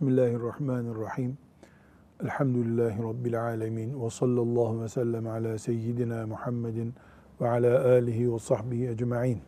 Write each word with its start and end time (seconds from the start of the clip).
Bismillahirrahmanirrahim. 0.00 1.38
Elhamdülillahi 2.22 3.02
Rabbil 3.02 3.42
alemin. 3.42 4.04
Ve 4.04 4.10
sallallahu 4.10 4.82
ve 4.82 4.88
sellem 4.88 5.26
ala 5.26 5.58
seyyidina 5.58 6.26
Muhammedin 6.26 6.94
ve 7.40 7.48
ala 7.48 7.88
alihi 7.88 8.34
ve 8.34 8.38
sahbihi 8.38 8.88
ecma'in. 8.88 9.38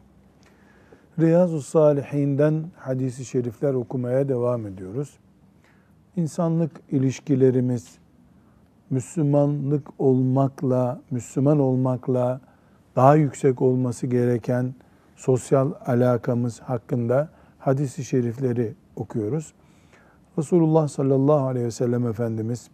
Riyazu 1.19 1.63
Salihinden 1.63 2.65
hadisi 2.77 3.25
şerifler 3.25 3.75
okumaya 3.75 4.29
devam 4.29 4.67
ediyoruz. 4.67 5.19
İnsanlık 6.17 6.71
ilişkilerimiz, 6.91 7.99
Müslümanlık 8.91 9.89
olmakla, 9.99 11.01
Müslüman 11.11 11.59
olmakla 11.59 12.41
daha 12.97 13.15
yüksek 13.17 13.63
olması 13.63 14.07
gereken 14.07 14.75
sosyal 15.17 15.73
alakamız 15.87 16.61
hakkında 16.61 17.29
hadisi 17.59 18.05
şerifleri 18.05 18.75
okuyoruz. 18.97 19.55
Resulullah 20.39 20.89
sallallahu 20.89 21.47
aleyhi 21.47 21.67
ve 21.67 21.71
sellem 21.71 22.07
Efendimiz 22.07 22.71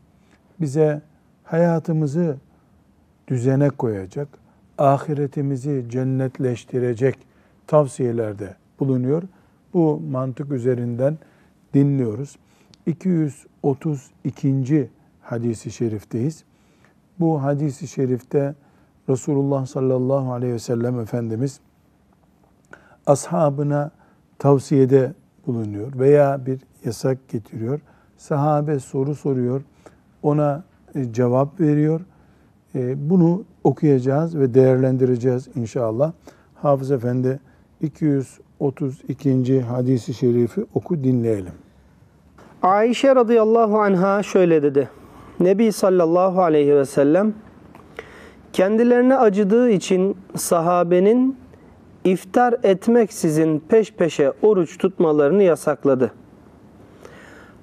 bize 0.60 1.02
hayatımızı 1.44 2.36
düzene 3.28 3.70
koyacak, 3.70 4.28
ahiretimizi 4.78 5.84
cennetleştirecek 5.88 7.18
tavsiyelerde 7.66 8.54
bulunuyor. 8.80 9.22
Bu 9.74 10.00
mantık 10.10 10.52
üzerinden 10.52 11.18
dinliyoruz. 11.74 12.36
232. 12.86 14.90
hadisi 15.20 15.70
şerifteyiz. 15.70 16.44
Bu 17.20 17.42
hadisi 17.42 17.88
şerifte 17.88 18.54
Resulullah 19.08 19.66
sallallahu 19.66 20.32
aleyhi 20.32 20.52
ve 20.52 20.58
sellem 20.58 21.00
Efendimiz 21.00 21.60
ashabına 23.06 23.90
tavsiyede 24.38 25.14
bulunuyor 25.46 25.98
veya 25.98 26.46
bir 26.46 26.60
yasak 26.84 27.28
getiriyor. 27.28 27.80
Sahabe 28.16 28.78
soru 28.80 29.14
soruyor, 29.14 29.62
ona 30.22 30.64
e, 30.94 31.12
cevap 31.12 31.60
veriyor. 31.60 32.00
E, 32.74 33.10
bunu 33.10 33.44
okuyacağız 33.64 34.38
ve 34.38 34.54
değerlendireceğiz 34.54 35.48
inşallah. 35.54 36.12
Hafız 36.54 36.90
Efendi 36.90 37.40
232. 37.80 39.62
hadisi 39.62 40.14
şerifi 40.14 40.66
oku 40.74 41.04
dinleyelim. 41.04 41.52
Ayşe 42.62 43.14
radıyallahu 43.14 43.78
anha 43.78 44.22
şöyle 44.22 44.62
dedi. 44.62 44.88
Nebi 45.40 45.72
sallallahu 45.72 46.42
aleyhi 46.42 46.76
ve 46.76 46.84
sellem 46.84 47.34
kendilerine 48.52 49.16
acıdığı 49.16 49.70
için 49.70 50.16
sahabenin 50.36 51.36
iftar 52.04 52.54
etmeksizin 52.62 53.62
peş 53.68 53.92
peşe 53.92 54.32
oruç 54.42 54.78
tutmalarını 54.78 55.42
yasakladı. 55.42 56.12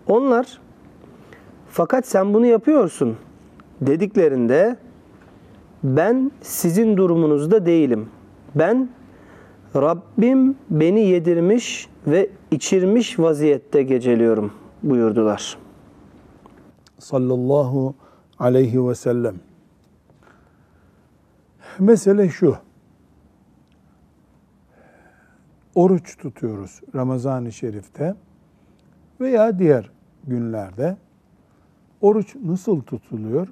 Onlar 0.08 0.60
fakat 1.70 2.08
sen 2.08 2.34
bunu 2.34 2.46
yapıyorsun 2.46 3.18
dediklerinde 3.82 4.78
ben 5.84 6.32
sizin 6.42 6.98
durumunuzda 6.98 7.66
değilim. 7.66 8.10
Ben 8.56 8.90
Rabbim 9.76 10.56
beni 10.70 11.00
yedirmiş 11.00 11.90
ve 12.08 12.30
içirmiş 12.52 13.20
vaziyette 13.20 13.84
geceliyorum 13.84 14.54
buyurdular. 14.84 15.58
Sallallahu 17.00 17.96
aleyhi 18.40 18.88
ve 18.88 18.96
sellem. 18.96 19.36
Mesele 21.80 22.30
şu. 22.30 22.58
Oruç 25.76 26.18
tutuyoruz 26.18 26.82
Ramazan-ı 26.96 27.52
Şerif'te 27.52 28.16
veya 29.20 29.60
diğer 29.60 29.95
günlerde. 30.28 30.98
Oruç 32.02 32.36
nasıl 32.36 32.82
tutuluyor? 32.82 33.48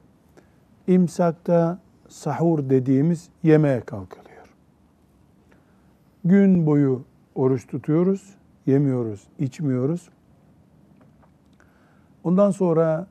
İmsakta 0.88 1.80
sahur 2.08 2.70
dediğimiz 2.70 3.30
yemeğe 3.44 3.82
kalkılıyor. 3.82 4.48
Gün 6.26 6.66
boyu 6.66 7.04
oruç 7.36 7.68
tutuyoruz, 7.68 8.36
yemiyoruz, 8.66 9.28
içmiyoruz. 9.40 10.10
Ondan 12.24 12.52
sonra 12.52 13.08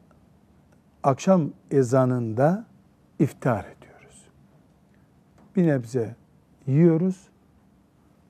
akşam 1.03 1.51
ezanında 1.71 2.65
iftar 3.19 3.65
ediyoruz. 3.65 4.29
Bir 5.57 5.67
nebze 5.67 6.17
yiyoruz, 6.67 7.29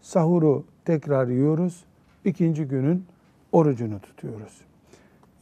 sahuru 0.01 0.65
tekrar 0.85 1.29
yiyoruz, 1.29 1.85
ikinci 2.25 2.65
günün 2.65 3.07
orucunu 3.53 4.01
tutuyoruz. 4.01 4.72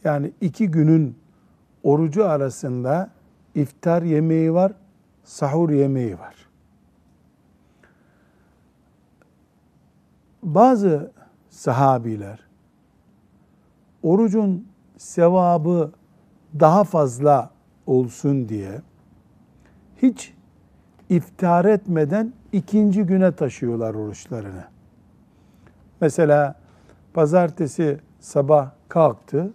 Yani 0.03 0.31
iki 0.41 0.71
günün 0.71 1.17
orucu 1.83 2.25
arasında 2.25 3.09
iftar 3.55 4.01
yemeği 4.01 4.53
var, 4.53 4.73
sahur 5.23 5.69
yemeği 5.69 6.19
var. 6.19 6.35
Bazı 10.43 11.11
sahabiler 11.49 12.39
orucun 14.03 14.67
sevabı 14.97 15.91
daha 16.59 16.83
fazla 16.83 17.49
olsun 17.87 18.49
diye 18.49 18.81
hiç 20.01 20.33
iftar 21.09 21.65
etmeden 21.65 22.33
ikinci 22.51 23.03
güne 23.03 23.35
taşıyorlar 23.35 23.93
oruçlarını. 23.93 24.63
Mesela 26.01 26.55
pazartesi 27.13 27.99
sabah 28.19 28.71
kalktı, 28.89 29.53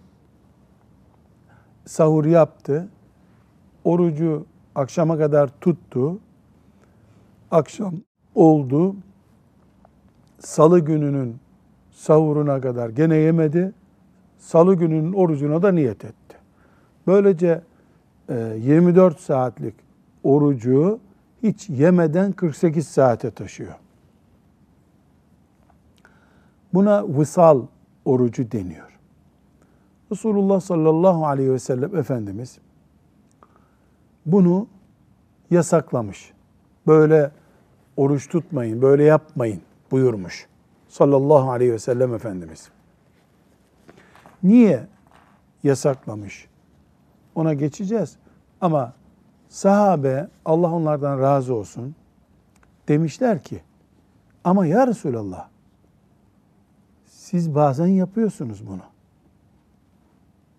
sahur 1.87 2.25
yaptı, 2.25 2.87
orucu 3.83 4.45
akşama 4.75 5.17
kadar 5.17 5.49
tuttu, 5.61 6.19
akşam 7.51 7.93
oldu, 8.35 8.95
salı 10.39 10.79
gününün 10.79 11.37
sahuruna 11.91 12.61
kadar 12.61 12.89
gene 12.89 13.15
yemedi, 13.15 13.73
salı 14.37 14.75
gününün 14.75 15.13
orucuna 15.13 15.61
da 15.61 15.71
niyet 15.71 16.05
etti. 16.05 16.37
Böylece 17.07 17.61
24 18.29 19.15
e, 19.15 19.19
saatlik 19.19 19.75
orucu 20.23 20.99
hiç 21.43 21.69
yemeden 21.69 22.31
48 22.31 22.87
saate 22.87 23.31
taşıyor. 23.31 23.75
Buna 26.73 27.07
vısal 27.07 27.65
orucu 28.05 28.51
deniyor. 28.51 28.86
Resulullah 30.11 30.61
sallallahu 30.61 31.25
aleyhi 31.25 31.51
ve 31.51 31.59
sellem 31.59 31.95
Efendimiz 31.95 32.59
bunu 34.25 34.67
yasaklamış. 35.51 36.33
Böyle 36.87 37.31
oruç 37.97 38.29
tutmayın, 38.29 38.81
böyle 38.81 39.03
yapmayın 39.03 39.61
buyurmuş. 39.91 40.47
Sallallahu 40.87 41.51
aleyhi 41.51 41.73
ve 41.73 41.79
sellem 41.79 42.13
Efendimiz. 42.13 42.69
Niye 44.43 44.87
yasaklamış? 45.63 46.47
Ona 47.35 47.53
geçeceğiz. 47.53 48.17
Ama 48.61 48.93
sahabe 49.49 50.27
Allah 50.45 50.71
onlardan 50.71 51.19
razı 51.19 51.55
olsun 51.55 51.95
demişler 52.87 53.43
ki 53.43 53.61
ama 54.43 54.65
ya 54.65 54.87
Resulallah 54.87 55.49
siz 57.05 57.55
bazen 57.55 57.87
yapıyorsunuz 57.87 58.67
bunu. 58.67 58.81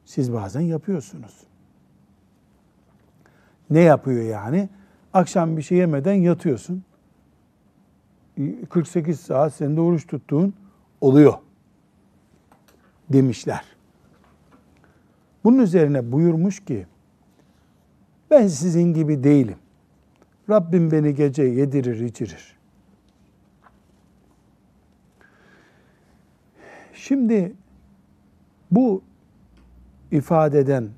Siz 0.09 0.33
bazen 0.33 0.61
yapıyorsunuz. 0.61 1.35
Ne 3.71 3.81
yapıyor 3.81 4.23
yani? 4.23 4.69
Akşam 5.13 5.57
bir 5.57 5.63
şey 5.63 5.79
yemeden 5.79 6.13
yatıyorsun. 6.13 6.85
48 8.71 9.21
saat 9.21 9.55
sen 9.55 9.77
de 9.77 9.81
oruç 9.81 10.07
tuttuğun 10.07 10.55
oluyor 11.01 11.35
demişler. 13.13 13.65
Bunun 15.45 15.59
üzerine 15.59 16.13
buyurmuş 16.13 16.65
ki 16.65 16.87
ben 18.31 18.47
sizin 18.47 18.95
gibi 18.95 19.25
değilim. 19.25 19.59
Rabbim 20.51 20.91
beni 20.91 21.15
gece 21.15 21.43
yedirir 21.43 22.01
içirir. 22.01 22.57
Şimdi 26.93 27.53
bu 28.71 29.08
ifadeden 30.11 30.89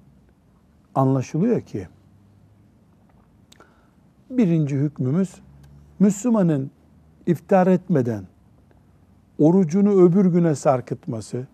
anlaşılıyor 0.95 1.61
ki 1.61 1.89
birinci 4.31 4.77
hükmümüz 4.77 5.35
Müslümanın 5.99 6.71
iftar 7.27 7.67
etmeden 7.67 8.25
orucunu 9.39 10.03
öbür 10.03 10.27
güne 10.27 10.55
sarkıtması 10.55 11.47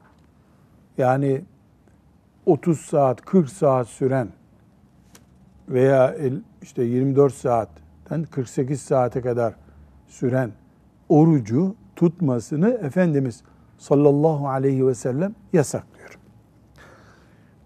yani 0.98 1.42
30 2.46 2.80
saat 2.80 3.20
40 3.20 3.50
saat 3.50 3.88
süren 3.88 4.28
veya 5.68 6.16
işte 6.62 6.82
24 6.82 7.34
saatten 7.34 8.24
48 8.24 8.82
saate 8.82 9.20
kadar 9.20 9.54
süren 10.08 10.50
orucu 11.08 11.74
tutmasını 11.96 12.68
Efendimiz 12.68 13.42
sallallahu 13.78 14.48
aleyhi 14.48 14.86
ve 14.86 14.94
sellem 14.94 15.34
yasaklıyor. 15.52 15.95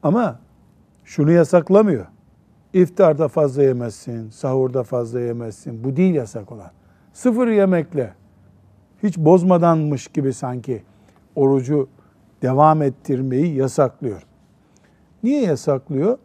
Ama 0.02 0.38
şunu 1.04 1.30
yasaklamıyor. 1.30 2.06
İftarda 2.72 3.28
fazla 3.28 3.62
yemezsin, 3.62 4.30
sahurda 4.30 4.82
fazla 4.82 5.20
yemezsin. 5.20 5.84
Bu 5.84 5.96
değil 5.96 6.14
yasak 6.14 6.52
olan. 6.52 6.70
Sıfır 7.12 7.48
yemekle 7.48 8.14
hiç 9.02 9.18
bozmadanmış 9.18 10.08
gibi 10.08 10.32
sanki 10.32 10.82
orucu 11.36 11.88
devam 12.42 12.82
ettirmeyi 12.82 13.54
yasaklıyor. 13.54 14.22
Niye 15.22 15.42
yasaklıyor? 15.42 16.18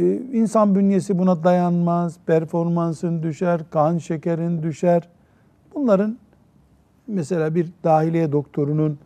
Ee, 0.00 0.04
insan 0.14 0.74
bünyesi 0.74 1.18
buna 1.18 1.44
dayanmaz, 1.44 2.16
performansın 2.26 3.22
düşer, 3.22 3.60
kan 3.70 3.98
şekerin 3.98 4.62
düşer. 4.62 5.08
Bunların 5.74 6.18
mesela 7.06 7.54
bir 7.54 7.72
dahiliye 7.84 8.32
doktorunun 8.32 8.98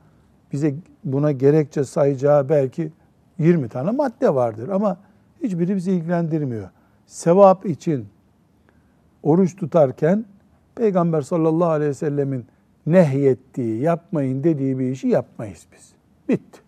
bize 0.53 0.75
buna 1.05 1.33
gerekçe 1.33 1.85
sayacağı 1.85 2.49
belki 2.49 2.93
20 3.39 3.69
tane 3.69 3.91
madde 3.91 4.35
vardır 4.35 4.69
ama 4.69 4.97
hiçbiri 5.43 5.77
bizi 5.77 5.93
ilgilendirmiyor. 5.93 6.71
Sevap 7.07 7.67
için 7.67 8.07
oruç 9.23 9.57
tutarken 9.57 10.25
Peygamber 10.75 11.21
sallallahu 11.21 11.69
aleyhi 11.69 11.91
ve 11.91 11.95
sellemin 11.95 12.47
nehyettiği, 12.87 13.83
yapmayın 13.83 14.45
dediği 14.45 14.79
bir 14.79 14.91
işi 14.91 15.09
yapmayız 15.09 15.67
biz. 15.73 15.93
Bitti. 16.29 16.61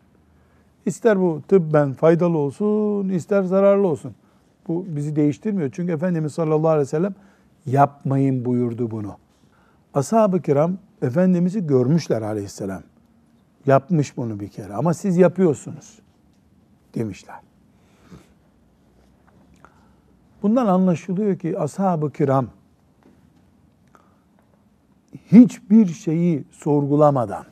İster 0.86 1.20
bu 1.20 1.42
tıbben 1.48 1.92
faydalı 1.92 2.38
olsun, 2.38 3.08
ister 3.08 3.42
zararlı 3.42 3.86
olsun. 3.86 4.14
Bu 4.68 4.84
bizi 4.88 5.16
değiştirmiyor. 5.16 5.70
Çünkü 5.72 5.92
Efendimiz 5.92 6.32
sallallahu 6.32 6.68
aleyhi 6.68 6.86
ve 6.86 6.90
sellem 6.90 7.14
yapmayın 7.66 8.44
buyurdu 8.44 8.90
bunu. 8.90 9.16
Ashab-ı 9.94 10.42
kiram 10.42 10.78
Efendimiz'i 11.02 11.66
görmüşler 11.66 12.22
aleyhisselam. 12.22 12.82
Yapmış 13.66 14.16
bunu 14.16 14.40
bir 14.40 14.48
kere 14.48 14.74
ama 14.74 14.94
siz 14.94 15.16
yapıyorsunuz 15.16 15.98
demişler. 16.94 17.40
Bundan 20.42 20.66
anlaşılıyor 20.66 21.38
ki 21.38 21.58
ashab-ı 21.58 22.12
kiram 22.12 22.48
hiçbir 25.32 25.86
şeyi 25.86 26.44
sorgulamadan 26.50 27.44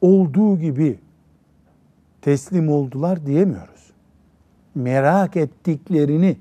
olduğu 0.00 0.58
gibi 0.58 0.98
teslim 2.20 2.68
oldular 2.68 3.26
diyemiyoruz. 3.26 3.90
Merak 4.74 5.36
ettiklerini 5.36 6.36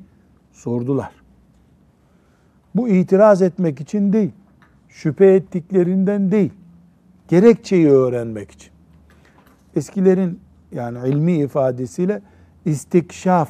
sordular. 0.51 1.11
Bu 2.75 2.89
itiraz 2.89 3.41
etmek 3.41 3.81
için 3.81 4.13
değil, 4.13 4.31
şüphe 4.89 5.33
ettiklerinden 5.33 6.31
değil, 6.31 6.53
gerekçeyi 7.31 7.89
öğrenmek 7.89 8.51
için. 8.51 8.71
Eskilerin 9.75 10.39
yani 10.71 11.09
ilmi 11.09 11.33
ifadesiyle 11.33 12.21
istikşaf 12.65 13.49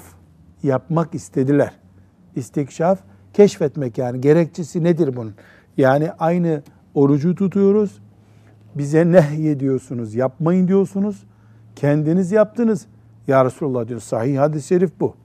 yapmak 0.63 1.16
istediler. 1.16 1.72
İstikşaf 2.36 3.00
keşfetmek 3.33 3.98
yani 3.98 4.22
gerekçesi 4.22 4.83
nedir 4.83 5.16
bunun? 5.16 5.33
Yani 5.78 6.12
aynı 6.12 6.63
orucu 6.94 7.36
tutuyoruz. 7.36 8.01
Bize 8.75 9.12
nehyediyorsunuz, 9.12 10.16
yapmayın 10.16 10.68
diyorsunuz. 10.68 11.24
Kendiniz 11.75 12.31
yaptınız. 12.31 12.86
Ya 13.28 13.45
Resulullah 13.45 13.88
diyor. 13.88 14.00
Sahih 14.00 14.39
hadis-i 14.39 14.68
şerif 14.68 14.92
bu. 15.00 15.16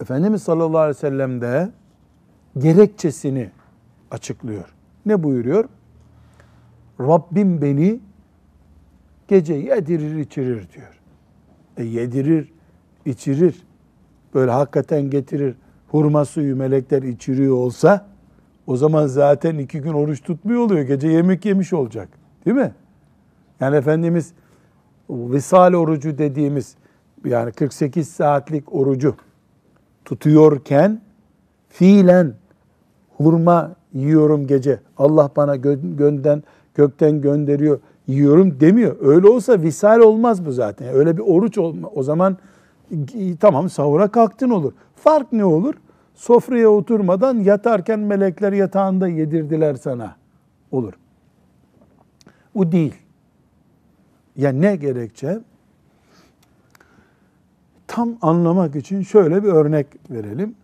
Efendimiz 0.00 0.42
sallallahu 0.42 0.78
aleyhi 0.78 0.96
ve 0.96 1.00
sellem 1.00 1.40
de 1.40 1.70
gerekçesini 2.58 3.50
açıklıyor. 4.10 4.74
Ne 5.06 5.22
buyuruyor? 5.22 5.64
Rabbim 7.00 7.62
beni 7.62 8.00
gece 9.28 9.54
yedirir 9.54 10.16
içirir 10.16 10.68
diyor. 10.72 11.00
E 11.76 11.84
yedirir, 11.84 12.52
içirir. 13.04 13.66
Böyle 14.34 14.50
hakikaten 14.50 15.10
getirir. 15.10 15.54
Hurma 15.88 16.24
suyu 16.24 16.56
melekler 16.56 17.02
içiriyor 17.02 17.56
olsa 17.56 18.06
o 18.66 18.76
zaman 18.76 19.06
zaten 19.06 19.58
iki 19.58 19.80
gün 19.80 19.92
oruç 19.92 20.22
tutmuyor 20.22 20.60
oluyor. 20.60 20.82
Gece 20.82 21.08
yemek 21.08 21.44
yemiş 21.44 21.72
olacak. 21.72 22.08
Değil 22.46 22.56
mi? 22.56 22.72
Yani 23.60 23.76
Efendimiz 23.76 24.32
visal 25.10 25.72
orucu 25.72 26.18
dediğimiz 26.18 26.76
yani 27.24 27.52
48 27.52 28.08
saatlik 28.08 28.74
orucu 28.74 29.16
tutuyorken 30.04 31.00
fiilen 31.68 32.34
hurma 33.16 33.74
yiyorum 33.92 34.46
gece. 34.46 34.80
Allah 34.98 35.30
bana 35.36 35.56
gönden 35.56 36.42
gökten 36.76 37.20
gönderiyor 37.20 37.78
yiyorum 38.06 38.60
demiyor. 38.60 38.96
Öyle 39.00 39.28
olsa 39.28 39.62
visal 39.62 40.00
olmaz 40.00 40.46
bu 40.46 40.52
zaten. 40.52 40.94
Öyle 40.94 41.16
bir 41.16 41.22
oruç 41.22 41.58
olma. 41.58 41.88
O 41.88 42.02
zaman 42.02 42.36
tamam 43.40 43.70
sahura 43.70 44.08
kalktın 44.08 44.50
olur. 44.50 44.72
Fark 44.96 45.32
ne 45.32 45.44
olur? 45.44 45.74
Sofraya 46.14 46.68
oturmadan 46.68 47.34
yatarken 47.34 48.00
melekler 48.00 48.52
yatağında 48.52 49.08
yedirdiler 49.08 49.74
sana. 49.74 50.16
Olur. 50.70 50.92
O 52.54 52.72
değil. 52.72 52.94
Ya 54.36 54.52
ne 54.52 54.76
gerekçe? 54.76 55.38
Tam 57.86 58.16
anlamak 58.22 58.76
için 58.76 59.02
şöyle 59.02 59.42
bir 59.42 59.48
örnek 59.48 59.86
verelim. 60.10 60.54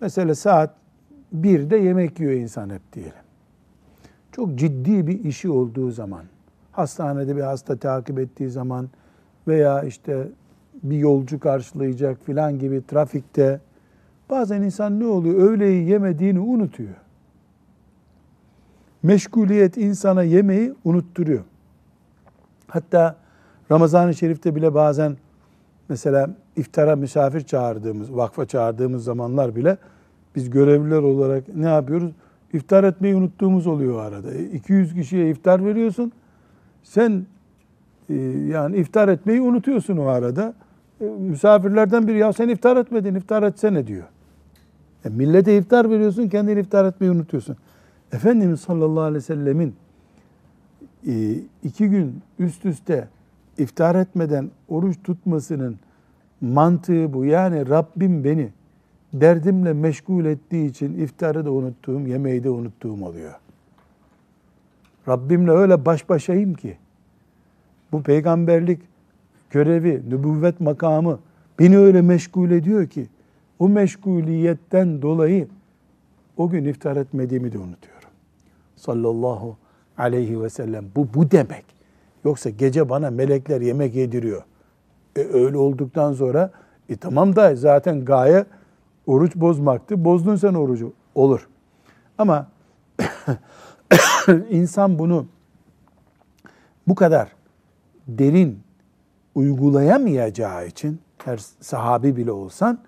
Mesela 0.00 0.34
saat 0.34 0.74
1'de 1.36 1.76
yemek 1.76 2.20
yiyor 2.20 2.32
insan 2.32 2.70
hep 2.70 2.92
diyelim. 2.92 3.27
Çok 4.32 4.54
ciddi 4.54 5.06
bir 5.06 5.24
işi 5.24 5.50
olduğu 5.50 5.90
zaman, 5.90 6.22
hastanede 6.72 7.36
bir 7.36 7.40
hasta 7.42 7.76
takip 7.76 8.18
ettiği 8.18 8.50
zaman 8.50 8.88
veya 9.48 9.82
işte 9.82 10.28
bir 10.82 10.96
yolcu 10.96 11.40
karşılayacak 11.40 12.24
filan 12.24 12.58
gibi 12.58 12.86
trafikte 12.86 13.60
bazen 14.30 14.62
insan 14.62 15.00
ne 15.00 15.06
oluyor? 15.06 15.50
Öğleyi 15.50 15.88
yemediğini 15.88 16.40
unutuyor. 16.40 16.94
Meşguliyet 19.02 19.76
insana 19.76 20.22
yemeği 20.22 20.74
unutturuyor. 20.84 21.44
Hatta 22.66 23.16
Ramazan-ı 23.70 24.14
Şerif'te 24.14 24.54
bile 24.54 24.74
bazen 24.74 25.16
mesela 25.88 26.30
iftara 26.56 26.96
misafir 26.96 27.40
çağırdığımız, 27.40 28.16
vakfa 28.16 28.46
çağırdığımız 28.46 29.04
zamanlar 29.04 29.56
bile 29.56 29.76
biz 30.36 30.50
görevliler 30.50 31.02
olarak 31.02 31.48
ne 31.56 31.68
yapıyoruz? 31.68 32.12
İftar 32.52 32.84
etmeyi 32.84 33.14
unuttuğumuz 33.14 33.66
oluyor 33.66 34.04
arada. 34.04 34.34
200 34.34 34.92
e, 34.92 34.94
kişiye 34.94 35.30
iftar 35.30 35.64
veriyorsun. 35.64 36.12
Sen 36.82 37.26
e, 38.10 38.14
yani 38.46 38.76
iftar 38.76 39.08
etmeyi 39.08 39.40
unutuyorsun 39.40 39.96
o 39.96 40.06
arada. 40.06 40.54
E, 41.00 41.04
misafirlerden 41.04 42.08
biri 42.08 42.18
ya 42.18 42.32
sen 42.32 42.48
iftar 42.48 42.76
etmedin, 42.76 43.14
iftar 43.14 43.42
etsene 43.42 43.86
diyor. 43.86 44.04
E, 45.04 45.08
millete 45.08 45.58
iftar 45.58 45.90
veriyorsun, 45.90 46.28
kendini 46.28 46.60
iftar 46.60 46.84
etmeyi 46.84 47.12
unutuyorsun. 47.12 47.56
Efendimiz 48.12 48.60
sallallahu 48.60 49.00
aleyhi 49.00 49.16
ve 49.16 49.20
sellemin 49.20 49.74
iki 51.64 51.88
gün 51.88 52.20
üst 52.38 52.66
üste 52.66 53.08
iftar 53.58 53.94
etmeden 53.94 54.50
oruç 54.68 54.96
tutmasının 55.04 55.76
mantığı 56.40 57.12
bu. 57.12 57.24
Yani 57.24 57.68
Rabbim 57.68 58.24
beni 58.24 58.48
derdimle 59.12 59.72
meşgul 59.72 60.24
ettiği 60.24 60.66
için 60.66 60.98
iftarı 60.98 61.44
da 61.44 61.52
unuttuğum, 61.52 62.00
yemeği 62.00 62.44
de 62.44 62.50
unuttuğum 62.50 63.04
oluyor. 63.04 63.34
Rabbimle 65.08 65.50
öyle 65.50 65.84
baş 65.84 66.08
başayım 66.08 66.54
ki 66.54 66.76
bu 67.92 68.02
peygamberlik 68.02 68.80
görevi, 69.50 70.02
nübüvvet 70.08 70.60
makamı 70.60 71.18
beni 71.58 71.78
öyle 71.78 72.02
meşgul 72.02 72.50
ediyor 72.50 72.86
ki 72.86 73.06
o 73.58 73.68
meşguliyetten 73.68 75.02
dolayı 75.02 75.48
o 76.36 76.48
gün 76.48 76.64
iftar 76.64 76.96
etmediğimi 76.96 77.52
de 77.52 77.58
unutuyorum. 77.58 78.08
Sallallahu 78.76 79.56
aleyhi 79.98 80.42
ve 80.42 80.50
sellem. 80.50 80.84
Bu 80.96 81.08
bu 81.14 81.30
demek. 81.30 81.64
Yoksa 82.24 82.50
gece 82.50 82.88
bana 82.88 83.10
melekler 83.10 83.60
yemek 83.60 83.94
yediriyor. 83.94 84.42
E, 85.16 85.20
öyle 85.20 85.56
olduktan 85.56 86.12
sonra 86.12 86.50
e 86.88 86.96
tamam 86.96 87.36
da 87.36 87.56
zaten 87.56 88.04
gaye 88.04 88.44
oruç 89.08 89.36
bozmaktı. 89.36 90.04
Bozdun 90.04 90.36
sen 90.36 90.54
orucu. 90.54 90.92
Olur. 91.14 91.48
Ama 92.18 92.48
insan 94.50 94.98
bunu 94.98 95.26
bu 96.88 96.94
kadar 96.94 97.32
derin 98.08 98.60
uygulayamayacağı 99.34 100.66
için 100.66 101.00
her 101.24 101.36
sahabi 101.60 102.16
bile 102.16 102.32
olsan 102.32 102.78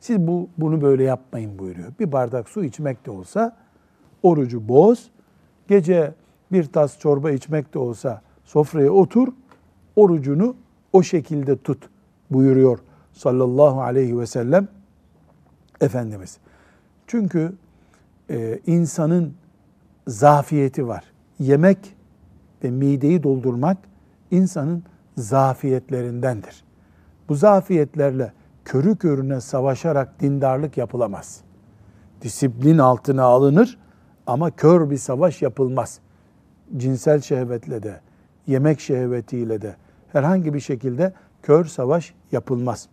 siz 0.00 0.18
bu 0.18 0.48
bunu 0.58 0.82
böyle 0.82 1.04
yapmayın 1.04 1.58
buyuruyor. 1.58 1.92
Bir 2.00 2.12
bardak 2.12 2.48
su 2.48 2.64
içmek 2.64 3.06
de 3.06 3.10
olsa 3.10 3.56
orucu 4.22 4.68
boz. 4.68 5.10
Gece 5.68 6.14
bir 6.52 6.64
tas 6.64 6.98
çorba 6.98 7.30
içmek 7.30 7.74
de 7.74 7.78
olsa 7.78 8.22
sofraya 8.44 8.90
otur. 8.90 9.28
Orucunu 9.96 10.56
o 10.92 11.02
şekilde 11.02 11.56
tut 11.56 11.88
buyuruyor 12.30 12.78
sallallahu 13.12 13.80
aleyhi 13.80 14.18
ve 14.18 14.26
sellem. 14.26 14.68
Efendimiz. 15.80 16.38
Çünkü 17.06 17.52
e, 18.30 18.58
insanın 18.66 19.34
zafiyeti 20.06 20.88
var. 20.88 21.04
Yemek 21.38 21.96
ve 22.64 22.70
mideyi 22.70 23.22
doldurmak 23.22 23.76
insanın 24.30 24.82
zafiyetlerindendir. 25.16 26.64
Bu 27.28 27.34
zafiyetlerle 27.34 28.32
körü 28.64 28.96
körüne 28.96 29.40
savaşarak 29.40 30.20
dindarlık 30.20 30.76
yapılamaz. 30.76 31.40
Disiplin 32.22 32.78
altına 32.78 33.22
alınır 33.22 33.78
ama 34.26 34.50
kör 34.50 34.90
bir 34.90 34.96
savaş 34.96 35.42
yapılmaz. 35.42 36.00
Cinsel 36.76 37.20
şehvetle 37.20 37.82
de, 37.82 38.00
yemek 38.46 38.80
şehvetiyle 38.80 39.62
de 39.62 39.76
herhangi 40.12 40.54
bir 40.54 40.60
şekilde 40.60 41.12
kör 41.42 41.64
savaş 41.64 42.14
yapılmaz. 42.32 42.88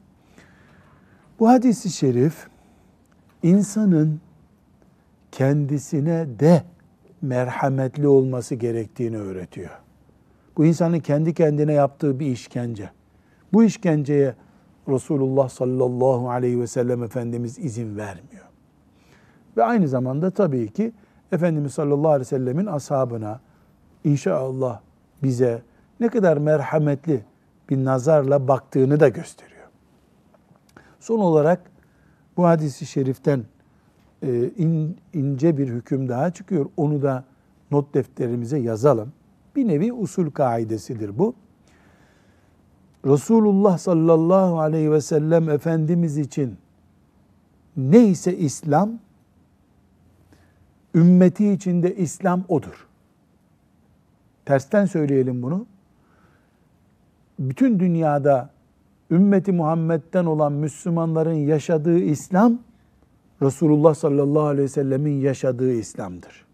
Bu 1.39 1.49
hadisi 1.49 1.89
şerif 1.89 2.47
insanın 3.45 4.21
kendisine 5.31 6.39
de 6.39 6.63
merhametli 7.21 8.07
olması 8.07 8.55
gerektiğini 8.55 9.17
öğretiyor. 9.17 9.69
Bu 10.57 10.65
insanın 10.65 10.99
kendi 10.99 11.33
kendine 11.33 11.73
yaptığı 11.73 12.19
bir 12.19 12.25
işkence. 12.25 12.89
Bu 13.53 13.63
işkenceye 13.63 14.35
Resulullah 14.87 15.49
sallallahu 15.49 16.29
aleyhi 16.29 16.59
ve 16.59 16.67
sellem 16.67 17.03
Efendimiz 17.03 17.59
izin 17.59 17.97
vermiyor. 17.97 18.45
Ve 19.57 19.63
aynı 19.63 19.87
zamanda 19.87 20.31
tabii 20.31 20.71
ki 20.71 20.91
Efendimiz 21.31 21.73
sallallahu 21.73 22.11
aleyhi 22.11 22.21
ve 22.21 22.37
sellemin 22.37 22.65
ashabına 22.65 23.39
inşallah 24.03 24.79
bize 25.23 25.61
ne 25.99 26.09
kadar 26.09 26.37
merhametli 26.37 27.23
bir 27.69 27.85
nazarla 27.85 28.47
baktığını 28.47 28.99
da 28.99 29.09
gösteriyor. 29.09 29.67
Son 30.99 31.19
olarak 31.19 31.74
bu 32.37 32.45
hadisi 32.45 32.85
şeriften 32.85 33.43
e, 34.21 34.49
in, 34.57 34.97
ince 35.13 35.57
bir 35.57 35.67
hüküm 35.67 36.09
daha 36.09 36.31
çıkıyor. 36.31 36.65
Onu 36.77 37.01
da 37.01 37.23
not 37.71 37.93
defterimize 37.93 38.57
yazalım. 38.57 39.13
Bir 39.55 39.67
nevi 39.67 39.93
usul 39.93 40.31
kaidesidir 40.31 41.17
bu. 41.17 41.35
Resulullah 43.05 43.77
sallallahu 43.77 44.59
aleyhi 44.59 44.91
ve 44.91 45.01
sellem 45.01 45.49
Efendimiz 45.49 46.17
için 46.17 46.57
neyse 47.77 48.37
İslam, 48.37 48.99
ümmeti 50.95 51.51
içinde 51.51 51.95
İslam 51.95 52.43
odur. 52.47 52.87
Tersten 54.45 54.85
söyleyelim 54.85 55.41
bunu. 55.41 55.65
Bütün 57.39 57.79
dünyada 57.79 58.49
ümmeti 59.11 59.51
Muhammed'den 59.51 60.25
olan 60.25 60.53
Müslümanların 60.53 61.33
yaşadığı 61.33 61.99
İslam, 61.99 62.59
Resulullah 63.41 63.95
sallallahu 63.95 64.43
aleyhi 64.43 64.63
ve 64.63 64.67
sellemin 64.67 65.21
yaşadığı 65.21 65.71
İslam'dır. 65.71 66.45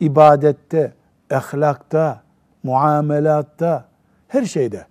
İbadette, 0.00 0.92
ahlakta, 1.30 2.22
muamelatta, 2.62 3.88
her 4.28 4.44
şeyde. 4.44 4.86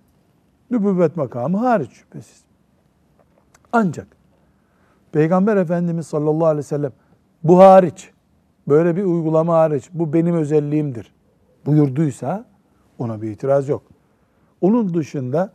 Nübüvvet 0.70 1.16
makamı 1.16 1.58
hariç 1.58 1.90
şüphesiz. 1.92 2.44
Ancak 3.72 4.06
Peygamber 5.12 5.56
Efendimiz 5.56 6.06
sallallahu 6.06 6.46
aleyhi 6.46 6.58
ve 6.58 6.62
sellem 6.62 6.92
bu 7.44 7.58
hariç, 7.58 8.10
böyle 8.68 8.96
bir 8.96 9.04
uygulama 9.04 9.54
hariç, 9.54 9.90
bu 9.92 10.12
benim 10.12 10.34
özelliğimdir 10.34 11.12
buyurduysa 11.66 12.44
ona 12.98 13.22
bir 13.22 13.30
itiraz 13.30 13.68
yok. 13.68 13.82
Onun 14.60 14.94
dışında 14.94 15.52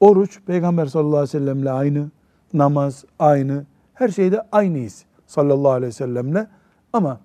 oruç 0.00 0.40
Peygamber 0.46 0.86
sallallahu 0.86 1.16
aleyhi 1.16 1.36
ve 1.36 1.38
sellemle 1.38 1.70
aynı, 1.70 2.10
namaz 2.54 3.04
aynı, 3.18 3.64
her 3.94 4.08
şeyde 4.08 4.42
aynıyız 4.52 5.04
sallallahu 5.26 5.72
aleyhi 5.72 5.88
ve 5.88 5.92
sellemle. 5.92 6.46
Ama 6.92 7.20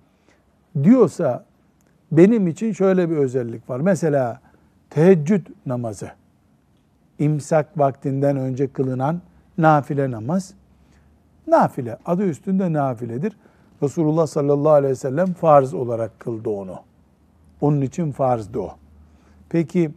diyorsa 0.82 1.44
benim 2.12 2.46
için 2.46 2.72
şöyle 2.72 3.10
bir 3.10 3.16
özellik 3.16 3.70
var. 3.70 3.80
Mesela 3.80 4.40
teheccüd 4.90 5.46
namazı, 5.66 6.10
imsak 7.18 7.78
vaktinden 7.78 8.36
önce 8.36 8.68
kılınan 8.68 9.20
nafile 9.58 10.10
namaz, 10.10 10.54
nafile, 11.46 11.98
adı 12.06 12.22
üstünde 12.22 12.72
nafiledir. 12.72 13.36
Resulullah 13.82 14.26
sallallahu 14.26 14.72
aleyhi 14.72 14.90
ve 14.90 14.96
sellem 14.96 15.32
farz 15.32 15.74
olarak 15.74 16.20
kıldı 16.20 16.50
onu. 16.50 16.76
Onun 17.60 17.80
için 17.80 18.12
farzdı 18.12 18.58
o. 18.58 18.70
Peki 19.48 19.90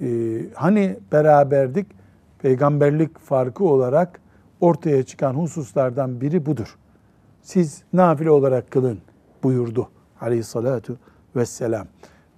e, 0.00 0.40
hani 0.54 0.96
beraberdik? 1.12 1.86
Peygamberlik 2.38 3.18
farkı 3.18 3.64
olarak 3.64 4.20
ortaya 4.60 5.02
çıkan 5.02 5.34
hususlardan 5.34 6.20
biri 6.20 6.46
budur. 6.46 6.76
Siz 7.42 7.82
nafile 7.92 8.30
olarak 8.30 8.70
kılın 8.70 8.98
buyurdu 9.42 9.88
aleyhissalatu 10.20 10.98
vesselam. 11.36 11.86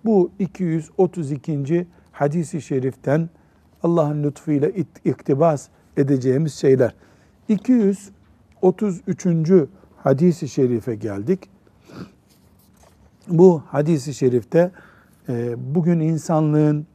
Bu 0.04 0.30
232. 0.38 1.86
hadisi 2.12 2.62
şeriften 2.62 3.28
Allah'ın 3.82 4.22
lütfuyla 4.22 4.68
iktibas 5.04 5.68
edeceğimiz 5.96 6.54
şeyler. 6.54 6.94
233. 7.48 9.26
hadisi 9.96 10.48
şerife 10.48 10.94
geldik. 10.94 11.50
Bu 13.28 13.62
hadisi 13.66 14.14
şerifte 14.14 14.70
e, 15.28 15.54
bugün 15.74 16.00
insanlığın, 16.00 16.86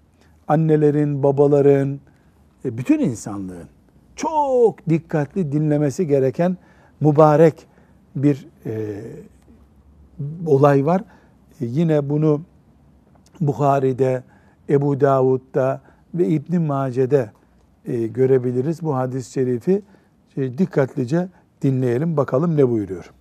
annelerin, 0.52 1.24
babaların, 1.24 2.00
e, 2.66 2.78
bütün 2.78 3.00
insanlığın 3.00 3.68
çok 4.16 4.90
dikkatli 4.90 5.52
dinlemesi 5.52 6.08
gereken 6.08 6.58
mübarek 7.02 7.68
bir 8.16 8.48
e, 8.66 9.02
olay 10.46 10.86
var. 10.86 11.02
E, 11.62 11.66
yine 11.66 12.10
bunu 12.10 12.42
Bukhari'de, 13.42 14.24
Ebu 14.70 15.02
Davud'da 15.02 15.82
ve 16.14 16.28
İbn 16.28 16.62
Mace'de 16.62 17.32
e, 17.86 18.08
görebiliriz. 18.08 18.82
Bu 18.82 18.96
hadis-i 18.96 19.32
şerifi 19.32 19.82
şey, 20.36 20.58
dikkatlice 20.58 21.28
dinleyelim 21.62 22.18
bakalım 22.18 22.58
ne 22.58 22.70
buyuruyor. 22.70 23.12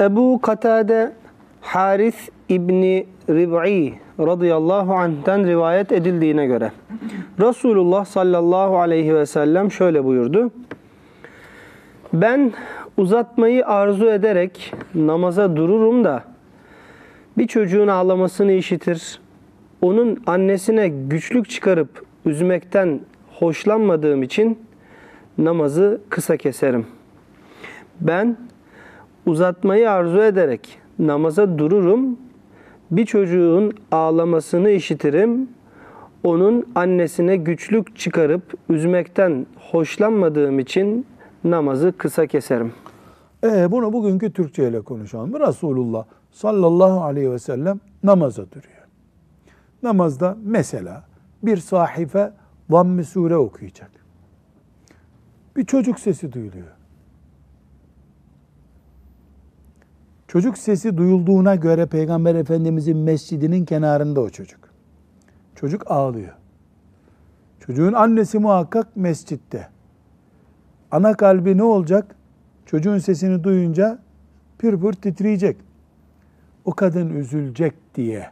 Ebu 0.00 0.40
Katade 0.42 1.12
Haris 1.60 2.28
İbni 2.48 3.06
Rib'i 3.28 4.03
radıyallahu 4.18 4.94
anh'ten 4.94 5.46
rivayet 5.46 5.92
edildiğine 5.92 6.46
göre 6.46 6.72
Resulullah 7.40 8.04
sallallahu 8.04 8.78
aleyhi 8.78 9.14
ve 9.14 9.26
sellem 9.26 9.72
şöyle 9.72 10.04
buyurdu. 10.04 10.50
Ben 12.12 12.52
uzatmayı 12.96 13.66
arzu 13.66 14.06
ederek 14.06 14.74
namaza 14.94 15.56
dururum 15.56 16.04
da 16.04 16.24
bir 17.38 17.46
çocuğun 17.46 17.88
ağlamasını 17.88 18.52
işitir. 18.52 19.20
Onun 19.82 20.22
annesine 20.26 20.88
güçlük 20.88 21.50
çıkarıp 21.50 22.02
üzmekten 22.26 23.00
hoşlanmadığım 23.38 24.22
için 24.22 24.58
namazı 25.38 26.00
kısa 26.10 26.36
keserim. 26.36 26.86
Ben 28.00 28.36
uzatmayı 29.26 29.90
arzu 29.90 30.22
ederek 30.22 30.78
namaza 30.98 31.58
dururum. 31.58 32.18
Bir 32.90 33.06
çocuğun 33.06 33.72
ağlamasını 33.90 34.70
işitirim. 34.70 35.48
Onun 36.24 36.66
annesine 36.74 37.36
güçlük 37.36 37.96
çıkarıp 37.96 38.54
üzmekten 38.68 39.46
hoşlanmadığım 39.70 40.58
için 40.58 41.06
namazı 41.44 41.92
kısa 41.98 42.26
keserim. 42.26 42.72
Ee, 43.44 43.70
bunu 43.70 43.92
bugünkü 43.92 44.32
Türkçe 44.32 44.68
ile 44.68 44.80
konuşalım. 44.80 45.40
Resulullah 45.40 46.04
sallallahu 46.30 47.02
aleyhi 47.02 47.30
ve 47.30 47.38
sellem 47.38 47.80
namaza 48.02 48.42
duruyor. 48.50 48.84
Namazda 49.82 50.36
mesela 50.44 51.04
bir 51.42 51.56
sahife 51.56 52.32
zamm 52.70 53.04
sure 53.04 53.36
okuyacak. 53.36 53.90
Bir 55.56 55.64
çocuk 55.64 56.00
sesi 56.00 56.32
duyuluyor. 56.32 56.73
Çocuk 60.34 60.58
sesi 60.58 60.96
duyulduğuna 60.96 61.54
göre 61.54 61.86
Peygamber 61.86 62.34
Efendimizin 62.34 62.96
mescidinin 62.96 63.64
kenarında 63.64 64.20
o 64.20 64.30
çocuk. 64.30 64.60
Çocuk 65.54 65.90
ağlıyor. 65.90 66.32
Çocuğun 67.60 67.92
annesi 67.92 68.38
muhakkak 68.38 68.96
mescitte. 68.96 69.68
Ana 70.90 71.14
kalbi 71.14 71.56
ne 71.56 71.62
olacak? 71.62 72.16
Çocuğun 72.66 72.98
sesini 72.98 73.44
duyunca 73.44 73.98
pür 74.58 74.80
pür 74.80 74.92
titreyecek. 74.92 75.56
O 76.64 76.72
kadın 76.72 77.10
üzülecek 77.10 77.74
diye. 77.94 78.30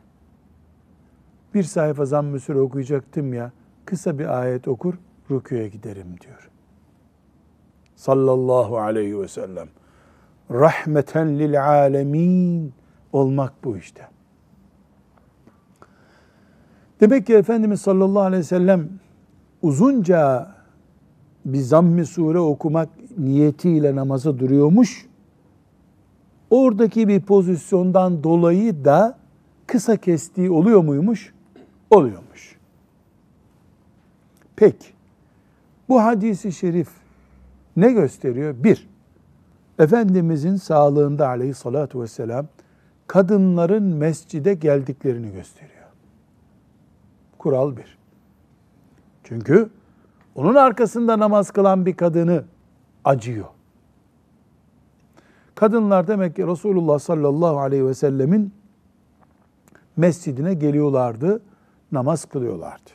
Bir 1.54 1.62
sayfa 1.62 2.04
zamm-ı 2.04 2.60
okuyacaktım 2.60 3.34
ya, 3.34 3.52
kısa 3.84 4.18
bir 4.18 4.40
ayet 4.40 4.68
okur, 4.68 4.94
rüküye 5.30 5.68
giderim 5.68 6.20
diyor. 6.20 6.50
Sallallahu 7.96 8.78
aleyhi 8.78 9.20
ve 9.20 9.28
sellem 9.28 9.68
rahmeten 10.54 11.38
lil 11.38 11.64
alemin 11.68 12.72
olmak 13.12 13.64
bu 13.64 13.76
işte. 13.76 14.08
Demek 17.00 17.26
ki 17.26 17.34
Efendimiz 17.34 17.80
sallallahu 17.80 18.22
aleyhi 18.22 18.40
ve 18.40 18.46
sellem 18.46 18.88
uzunca 19.62 20.48
bir 21.44 21.58
zamm-ı 21.60 22.06
sure 22.06 22.38
okumak 22.38 22.88
niyetiyle 23.18 23.96
namazı 23.96 24.38
duruyormuş. 24.38 25.06
Oradaki 26.50 27.08
bir 27.08 27.20
pozisyondan 27.20 28.24
dolayı 28.24 28.84
da 28.84 29.18
kısa 29.66 29.96
kestiği 29.96 30.50
oluyor 30.50 30.84
muymuş? 30.84 31.34
Oluyormuş. 31.90 32.56
Peki, 34.56 34.86
bu 35.88 36.02
hadisi 36.02 36.52
şerif 36.52 36.88
ne 37.76 37.92
gösteriyor? 37.92 38.54
Bir, 38.64 38.88
Efendimizin 39.82 40.56
sağlığında 40.56 41.28
aleyhissalatu 41.28 42.02
vesselam 42.02 42.46
kadınların 43.06 43.82
mescide 43.82 44.54
geldiklerini 44.54 45.32
gösteriyor. 45.32 45.86
Kural 47.38 47.76
bir. 47.76 47.98
Çünkü 49.24 49.70
onun 50.34 50.54
arkasında 50.54 51.18
namaz 51.18 51.50
kılan 51.50 51.86
bir 51.86 51.96
kadını 51.96 52.44
acıyor. 53.04 53.46
Kadınlar 55.54 56.06
demek 56.08 56.36
ki 56.36 56.46
Resulullah 56.46 56.98
sallallahu 56.98 57.58
aleyhi 57.58 57.86
ve 57.86 57.94
sellemin 57.94 58.54
mescidine 59.96 60.54
geliyorlardı, 60.54 61.42
namaz 61.92 62.24
kılıyorlardı. 62.24 62.90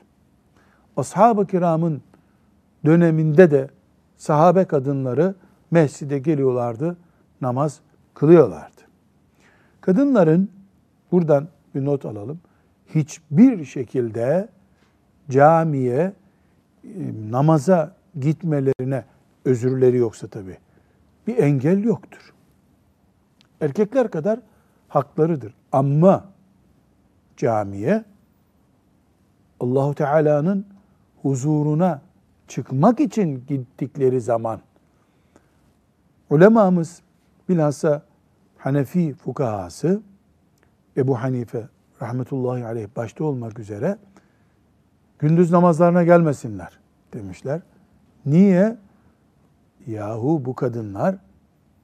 Ashab-ı 0.98 1.48
kiramın 1.48 2.02
döneminde 2.86 3.52
de 3.52 3.70
sahabe 4.18 4.66
kadınları 4.66 5.36
mescide 5.72 6.20
geliyorlardı, 6.20 6.98
namaz 7.42 7.80
kılıyorlardı. 8.14 8.82
Kadınların 9.82 10.52
buradan 11.12 11.48
bir 11.76 11.86
not 11.86 12.06
alalım. 12.06 12.40
Hiçbir 12.96 13.66
şekilde 13.66 14.50
camiye 15.30 16.14
e, 16.84 16.90
namaza 17.30 17.96
gitmelerine 18.20 19.06
özürleri 19.46 19.98
yoksa 19.98 20.28
tabi 20.28 20.58
bir 21.28 21.38
engel 21.38 21.84
yoktur. 21.84 22.34
Erkekler 23.62 24.12
kadar 24.12 24.40
haklarıdır. 24.88 25.54
Ama 25.72 26.26
camiye 27.38 28.04
Allahu 29.60 29.96
Teala'nın 29.96 30.66
huzuruna 31.22 32.02
çıkmak 32.48 33.00
için 33.00 33.46
gittikleri 33.48 34.22
zaman 34.22 34.60
ulemamız 36.30 37.02
bilhassa 37.50 38.02
Hanefi 38.58 39.14
fukahası 39.14 40.02
Ebu 40.98 41.22
Hanife 41.22 41.68
rahmetullahi 42.02 42.66
aleyh 42.66 42.88
başta 42.96 43.24
olmak 43.24 43.60
üzere 43.60 43.98
gündüz 45.20 45.52
namazlarına 45.52 46.04
gelmesinler 46.04 46.80
demişler. 47.14 47.62
Niye? 48.26 48.78
Yahu 49.88 50.46
bu 50.46 50.56
kadınlar 50.56 51.16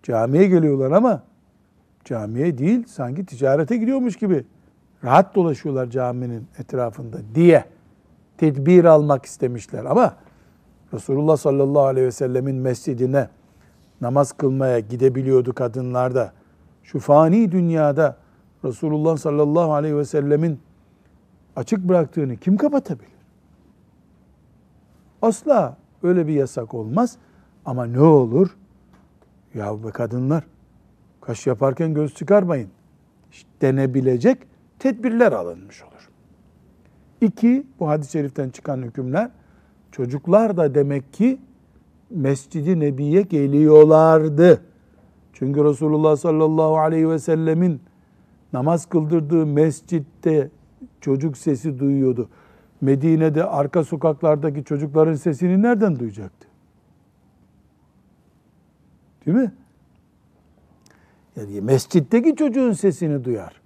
camiye 0.04 0.48
geliyorlar 0.48 0.92
ama 0.92 1.24
camiye 2.06 2.58
değil 2.58 2.88
sanki 2.88 3.26
ticarete 3.26 3.78
gidiyormuş 3.78 4.16
gibi 4.16 4.46
rahat 5.04 5.36
dolaşıyorlar 5.36 5.90
caminin 5.90 6.48
etrafında 6.60 7.18
diye 7.36 7.66
tedbir 8.38 8.86
almak 8.86 9.26
istemişler. 9.26 9.86
Ama 9.86 10.16
Resulullah 10.94 11.38
sallallahu 11.38 11.86
aleyhi 11.86 12.08
ve 12.08 12.12
sellemin 12.12 12.56
mescidine 12.56 13.30
namaz 14.02 14.32
kılmaya 14.32 14.80
gidebiliyordu 14.80 15.54
kadınlar 15.54 16.16
da. 16.16 16.34
Şu 16.84 17.00
fani 17.00 17.52
dünyada 17.52 18.18
Resulullah 18.64 19.18
sallallahu 19.18 19.74
aleyhi 19.74 19.98
ve 19.98 20.06
sellemin 20.06 20.60
açık 21.56 21.80
bıraktığını 21.80 22.38
kim 22.38 22.58
kapatabilir? 22.58 23.14
Asla 25.22 25.78
öyle 26.04 26.28
bir 26.28 26.34
yasak 26.34 26.74
olmaz. 26.74 27.18
Ama 27.66 27.86
ne 27.86 28.02
olur? 28.02 28.58
Ya 29.54 29.84
be 29.84 29.92
kadınlar 29.92 30.44
kaş 31.22 31.48
yaparken 31.48 31.94
göz 31.94 32.16
çıkarmayın. 32.16 32.70
Denebilecek 33.62 34.38
tedbirler 34.80 35.32
alınmış 35.32 35.84
olur. 35.84 36.10
İki, 37.22 37.68
bu 37.80 37.90
hadis-i 37.90 38.12
şeriften 38.12 38.50
çıkan 38.50 38.82
hükümler, 38.82 39.30
çocuklar 39.92 40.58
da 40.58 40.76
demek 40.76 41.14
ki 41.14 41.40
Mescid-i 42.14 42.80
Nebi'ye 42.80 43.22
geliyorlardı. 43.22 44.62
Çünkü 45.34 45.64
Resulullah 45.64 46.16
sallallahu 46.16 46.78
aleyhi 46.78 47.10
ve 47.10 47.20
sellemin 47.20 47.82
namaz 48.54 48.86
kıldırdığı 48.86 49.46
mescitte 49.46 50.50
çocuk 51.02 51.38
sesi 51.38 51.80
duyuyordu. 51.80 52.30
Medine'de 52.82 53.46
arka 53.46 53.84
sokaklardaki 53.84 54.64
çocukların 54.64 55.14
sesini 55.14 55.62
nereden 55.62 56.00
duyacaktı? 56.00 56.48
Değil 59.26 59.38
mi? 59.38 59.52
Yani 61.36 61.62
mescitteki 61.62 62.36
çocuğun 62.36 62.72
sesini 62.72 63.24
duyar. 63.24 63.62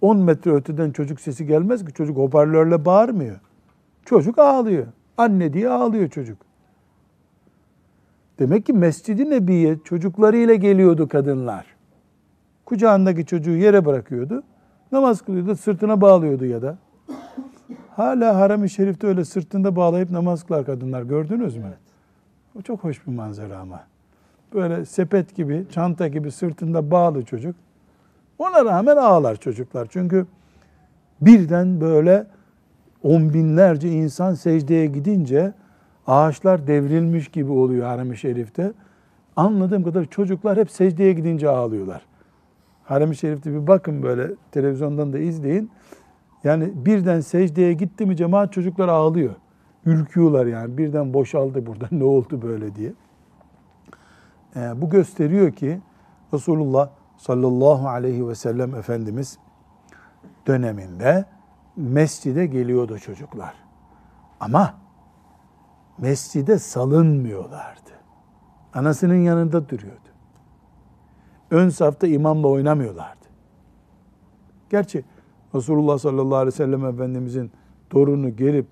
10 0.00 0.18
metre 0.18 0.52
öteden 0.52 0.90
çocuk 0.90 1.20
sesi 1.20 1.46
gelmez 1.46 1.84
ki. 1.84 1.92
Çocuk 1.92 2.16
hoparlörle 2.16 2.84
bağırmıyor. 2.84 3.40
Çocuk 4.04 4.38
ağlıyor. 4.38 4.86
Anne 5.16 5.52
diye 5.52 5.68
ağlıyor 5.68 6.08
çocuk. 6.08 6.38
Demek 8.38 8.66
ki 8.66 8.72
Mescid-i 8.72 9.30
Nebi'ye 9.30 9.78
çocuklarıyla 9.84 10.54
geliyordu 10.54 11.08
kadınlar. 11.08 11.66
Kucağındaki 12.64 13.26
çocuğu 13.26 13.56
yere 13.56 13.84
bırakıyordu. 13.84 14.42
Namaz 14.92 15.22
kılıyordu, 15.22 15.56
sırtına 15.56 16.00
bağlıyordu 16.00 16.44
ya 16.44 16.62
da. 16.62 16.78
Hala 17.90 18.36
harem-i 18.36 18.70
şerifte 18.70 19.06
öyle 19.06 19.24
sırtında 19.24 19.76
bağlayıp 19.76 20.10
namaz 20.10 20.42
kılar 20.46 20.66
kadınlar. 20.66 21.02
Gördünüz 21.02 21.56
mü? 21.56 21.72
O 22.58 22.62
çok 22.62 22.84
hoş 22.84 23.06
bir 23.06 23.12
manzara 23.12 23.58
ama. 23.58 23.80
Böyle 24.54 24.84
sepet 24.84 25.36
gibi, 25.36 25.66
çanta 25.70 26.08
gibi 26.08 26.30
sırtında 26.30 26.90
bağlı 26.90 27.24
çocuk. 27.24 27.56
Ona 28.38 28.64
rağmen 28.64 28.96
ağlar 28.96 29.36
çocuklar. 29.36 29.88
Çünkü 29.90 30.26
birden 31.20 31.80
böyle 31.80 32.26
on 33.02 33.34
binlerce 33.34 33.88
insan 33.88 34.34
secdeye 34.34 34.86
gidince 34.86 35.52
ağaçlar 36.06 36.66
devrilmiş 36.66 37.28
gibi 37.28 37.52
oluyor 37.52 37.86
harem-i 37.86 38.16
şerifte. 38.16 38.72
Anladığım 39.36 39.84
kadar 39.84 40.04
çocuklar 40.04 40.58
hep 40.58 40.70
secdeye 40.70 41.12
gidince 41.12 41.48
ağlıyorlar. 41.48 42.06
Harem-i 42.84 43.16
şerifte 43.16 43.52
bir 43.52 43.66
bakın 43.66 44.02
böyle 44.02 44.30
televizyondan 44.52 45.12
da 45.12 45.18
izleyin. 45.18 45.70
Yani 46.44 46.72
birden 46.74 47.20
secdeye 47.20 47.72
gitti 47.72 48.06
mi 48.06 48.16
cemaat 48.16 48.52
çocuklar 48.52 48.88
ağlıyor. 48.88 49.34
Ürküyorlar 49.86 50.46
yani 50.46 50.78
birden 50.78 51.14
boşaldı 51.14 51.66
burada 51.66 51.88
ne 51.92 52.04
oldu 52.04 52.42
böyle 52.42 52.74
diye. 52.74 52.92
Ee, 54.56 54.82
bu 54.82 54.90
gösteriyor 54.90 55.52
ki 55.52 55.80
Resulullah 56.32 56.88
sallallahu 57.16 57.88
aleyhi 57.88 58.28
ve 58.28 58.34
sellem 58.34 58.74
Efendimiz 58.74 59.38
döneminde 60.46 61.24
mescide 61.76 62.46
geliyordu 62.46 62.98
çocuklar. 62.98 63.54
Ama 64.40 64.74
mescide 65.98 66.58
salınmıyorlardı. 66.58 67.90
Anasının 68.74 69.14
yanında 69.14 69.68
duruyordu. 69.68 69.98
Ön 71.50 71.68
safta 71.68 72.06
imamla 72.06 72.48
oynamıyorlardı. 72.48 73.24
Gerçi 74.70 75.04
Resulullah 75.54 75.98
sallallahu 75.98 76.36
aleyhi 76.36 76.54
ve 76.54 76.56
sellem 76.56 76.84
Efendimizin 76.84 77.50
torunu 77.90 78.36
gelip 78.36 78.66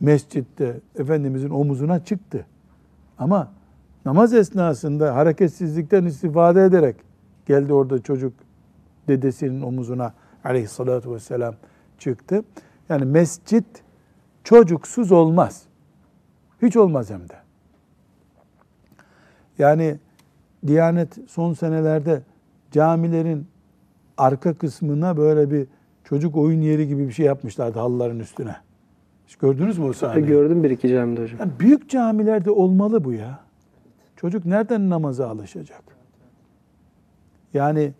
mescitte 0.00 0.80
Efendimizin 0.98 1.50
omuzuna 1.50 2.04
çıktı. 2.04 2.46
Ama 3.18 3.52
namaz 4.04 4.34
esnasında 4.34 5.16
hareketsizlikten 5.16 6.04
istifade 6.04 6.64
ederek 6.64 6.96
geldi 7.46 7.72
orada 7.72 8.02
çocuk 8.02 8.32
dedesinin 9.08 9.62
omuzuna 9.62 10.12
aleyhissalatü 10.44 11.10
vesselam 11.10 11.54
çıktı. 11.98 12.44
Yani 12.88 13.04
mescit 13.04 13.66
çocuksuz 14.44 15.12
olmaz. 15.12 15.65
Hiç 16.62 16.76
olmaz 16.76 17.10
hem 17.10 17.28
de. 17.28 17.34
Yani 19.58 19.98
Diyanet 20.66 21.18
son 21.28 21.52
senelerde 21.52 22.22
camilerin 22.70 23.46
arka 24.16 24.54
kısmına 24.54 25.16
böyle 25.16 25.50
bir 25.50 25.66
çocuk 26.04 26.36
oyun 26.36 26.60
yeri 26.60 26.88
gibi 26.88 27.08
bir 27.08 27.12
şey 27.12 27.26
yapmışlardı 27.26 27.78
halıların 27.78 28.18
üstüne. 28.18 28.56
Hiç 29.26 29.36
gördünüz 29.36 29.78
mü 29.78 29.84
o 29.84 29.92
sahneyi? 29.92 30.26
Gördüm 30.26 30.64
bir 30.64 30.70
iki 30.70 30.88
camide 30.88 31.22
hocam. 31.22 31.40
Yani 31.40 31.52
büyük 31.60 31.90
camilerde 31.90 32.50
olmalı 32.50 33.04
bu 33.04 33.12
ya. 33.12 33.40
Çocuk 34.16 34.46
nereden 34.46 34.90
namaza 34.90 35.28
alışacak? 35.28 35.82
Yani 37.54 37.92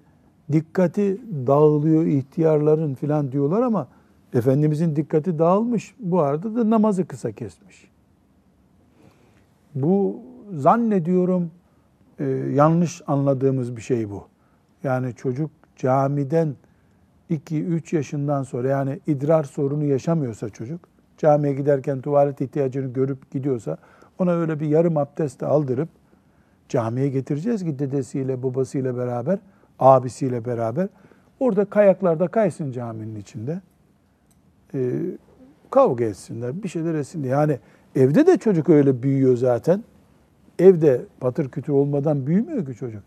dikkati 0.53 1.21
dağılıyor 1.47 2.07
ihtiyarların 2.07 2.95
filan 2.95 3.33
diyorlar 3.33 3.63
ama 3.63 3.89
Efendimizin 4.35 4.97
dikkati 4.97 5.39
dağılmış. 5.39 5.95
Bu 5.99 6.21
arada 6.21 6.57
da 6.57 6.71
namazı 6.71 7.07
kısa 7.07 7.33
kesmiş. 7.33 7.91
Bu 9.77 10.21
zannediyorum 10.55 11.51
e, 12.19 12.25
yanlış 12.55 13.03
anladığımız 13.07 13.77
bir 13.77 13.83
şey 13.83 14.11
bu. 14.11 14.25
Yani 14.85 15.15
çocuk 15.15 15.51
camiden 15.77 16.55
2-3 17.31 17.97
yaşından 17.97 18.43
sonra 18.43 18.69
yani 18.69 19.01
idrar 19.07 19.45
sorunu 19.45 19.85
yaşamıyorsa 19.85 20.49
çocuk, 20.49 20.81
camiye 21.19 21.55
giderken 21.55 22.01
tuvalet 22.01 22.41
ihtiyacını 22.41 22.93
görüp 22.93 23.31
gidiyorsa 23.31 23.77
ona 24.19 24.33
öyle 24.33 24.61
bir 24.61 24.67
yarım 24.67 24.97
abdest 24.97 25.43
aldırıp 25.43 25.89
camiye 26.69 27.09
getireceğiz 27.09 27.65
ki 27.65 27.79
dedesiyle 27.79 28.43
babasıyla 28.43 28.97
beraber, 28.97 29.39
abisiyle 29.79 30.45
beraber 30.45 30.89
Orada 31.41 31.65
kayaklarda 31.65 32.29
kaysın 32.29 32.73
caminin 32.73 33.17
içinde. 33.17 33.61
Ee, 34.75 35.01
kavga 35.71 36.05
etsinler, 36.05 36.63
bir 36.63 36.69
şeyler 36.69 36.95
etsinler. 36.95 37.29
Yani 37.29 37.59
evde 37.97 38.27
de 38.27 38.39
çocuk 38.39 38.69
öyle 38.69 39.03
büyüyor 39.03 39.37
zaten. 39.37 39.85
Evde 40.59 41.03
patır 41.21 41.49
kütür 41.49 41.73
olmadan 41.73 42.27
büyümüyor 42.27 42.67
ki 42.67 42.75
çocuk. 42.75 43.03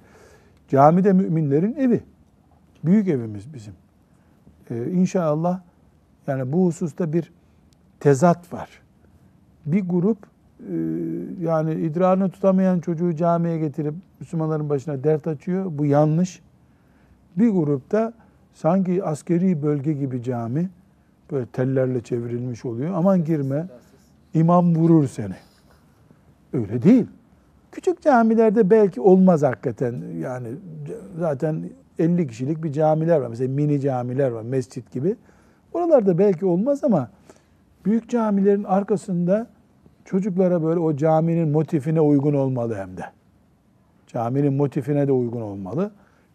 Camide 0.67 1.13
müminlerin 1.13 1.75
evi. 1.75 2.04
Büyük 2.86 3.08
evimiz 3.08 3.54
bizim. 3.54 3.73
Ee, 4.69 4.91
inşallah 4.91 5.62
yani 6.28 6.52
bu 6.52 6.65
hususta 6.65 7.13
bir 7.13 7.32
tezat 7.99 8.54
var. 8.54 8.69
Bir 9.65 9.89
grup 9.89 10.17
e, 10.60 10.75
yani 11.41 11.73
idrarını 11.73 12.30
tutamayan 12.30 12.80
çocuğu 12.80 13.15
camiye 13.15 13.58
getirip 13.58 13.93
Müslümanların 14.19 14.69
başına 14.69 15.04
dert 15.04 15.28
açıyor. 15.28 15.65
Bu 15.69 15.86
yanlış. 15.86 16.41
Bir 17.38 17.49
grupta 17.49 18.13
sanki 18.54 19.04
askeri 19.04 19.63
bölge 19.63 19.93
gibi 19.93 20.23
cami 20.23 20.69
böyle 21.32 21.45
tellerle 21.45 22.02
çevrilmiş 22.02 22.65
oluyor. 22.65 22.93
Aman 22.95 23.23
girme 23.23 23.67
imam 24.34 24.76
vurur 24.76 25.08
seni. 25.08 25.36
Öyle 26.54 26.82
değil. 26.82 27.06
Küçük 27.72 28.02
camilerde 28.02 28.70
belki 28.70 29.02
olmaz 29.02 29.44
hakikaten. 29.44 30.04
Yani 30.20 30.48
zaten 31.20 31.70
50 32.00 32.28
kişilik 32.28 32.63
bir 32.63 32.72
camiler 32.72 33.20
var. 33.20 33.28
Mesela 33.28 33.54
mini 33.54 33.82
camiler 33.82 34.30
var, 34.30 34.42
mescit 34.42 34.92
gibi. 34.92 35.15
Oralarda 35.74 36.18
belki 36.18 36.46
olmaz 36.46 36.84
ama 36.84 37.10
büyük 37.86 38.10
camilerin 38.10 38.63
arkasında 38.63 39.48
çocuklara 40.06 40.63
böyle 40.63 40.80
o 40.80 40.96
caminin 40.96 41.50
motifine 41.50 42.02
uygun 42.02 42.34
olmalı 42.34 42.76
hem 42.76 42.98
de. 42.98 43.06
Caminin 44.08 44.54
motifine 44.54 45.08
de 45.08 45.12
uygun 45.12 45.42
olmalı. 45.42 45.92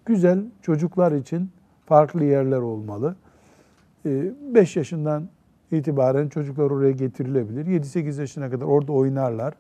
Güzel 0.06 0.44
çocuklar 0.62 1.12
için 1.12 1.50
farklı 1.86 2.24
yerler 2.24 2.58
olmalı. 2.58 3.16
5 4.04 4.76
yaşından 4.76 5.28
itibaren 5.74 6.28
çocuklar 6.28 6.70
oraya 6.70 6.92
getirilebilir. 6.92 7.66
7-8 7.66 8.20
yaşına 8.20 8.50
kadar 8.50 8.66
orada 8.66 8.92
oynarlar. 8.92 9.54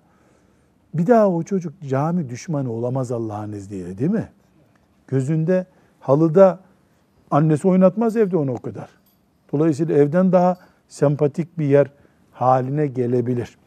Bir 0.94 1.06
daha 1.06 1.30
o 1.30 1.42
çocuk 1.42 1.72
cami 1.88 2.28
düşmanı 2.28 2.72
olamaz 2.72 3.12
Allah'ın 3.12 3.52
izniyle 3.52 3.98
değil 3.98 4.10
mi? 4.10 4.28
Gözünde 5.06 5.66
halıda 6.00 6.60
annesi 7.30 7.68
oynatmaz 7.68 8.16
evde 8.16 8.36
onu 8.36 8.52
o 8.52 8.58
kadar. 8.58 8.88
Dolayısıyla 9.52 9.96
evden 9.96 10.32
daha 10.32 10.56
sempatik 10.88 11.58
bir 11.58 11.64
yer 11.64 11.90
haline 12.32 12.86
gelebilir. 12.86 13.58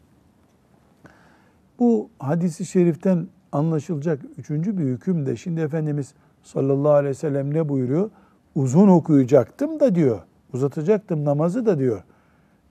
Bu 1.78 2.10
hadisi 2.18 2.66
şeriften 2.66 3.26
anlaşılacak 3.52 4.20
üçüncü 4.38 4.78
bir 4.78 4.84
hüküm 4.84 5.26
de 5.26 5.36
şimdi 5.36 5.60
Efendimiz 5.60 6.14
sallallahu 6.42 6.92
aleyhi 6.92 7.10
ve 7.10 7.14
sellem 7.14 7.54
ne 7.54 7.68
buyuruyor? 7.68 8.10
Uzun 8.54 8.88
okuyacaktım 8.88 9.80
da 9.80 9.94
diyor. 9.94 10.18
Uzatacaktım 10.52 11.24
namazı 11.24 11.66
da 11.66 11.78
diyor. 11.78 12.02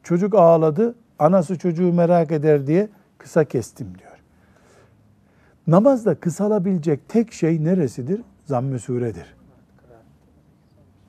Çocuk 0.08 0.36
ağladı, 0.36 0.96
anası 1.20 1.58
çocuğu 1.58 1.94
merak 1.94 2.32
eder 2.32 2.68
diye 2.68 2.90
kısa 3.18 3.44
kestim 3.44 3.88
diyor. 4.00 4.12
Namazda 5.68 6.16
kısalabilecek 6.16 7.10
tek 7.10 7.34
şey 7.34 7.64
neresidir? 7.64 8.22
Zamm-ı 8.46 8.80
suredir. 8.80 9.36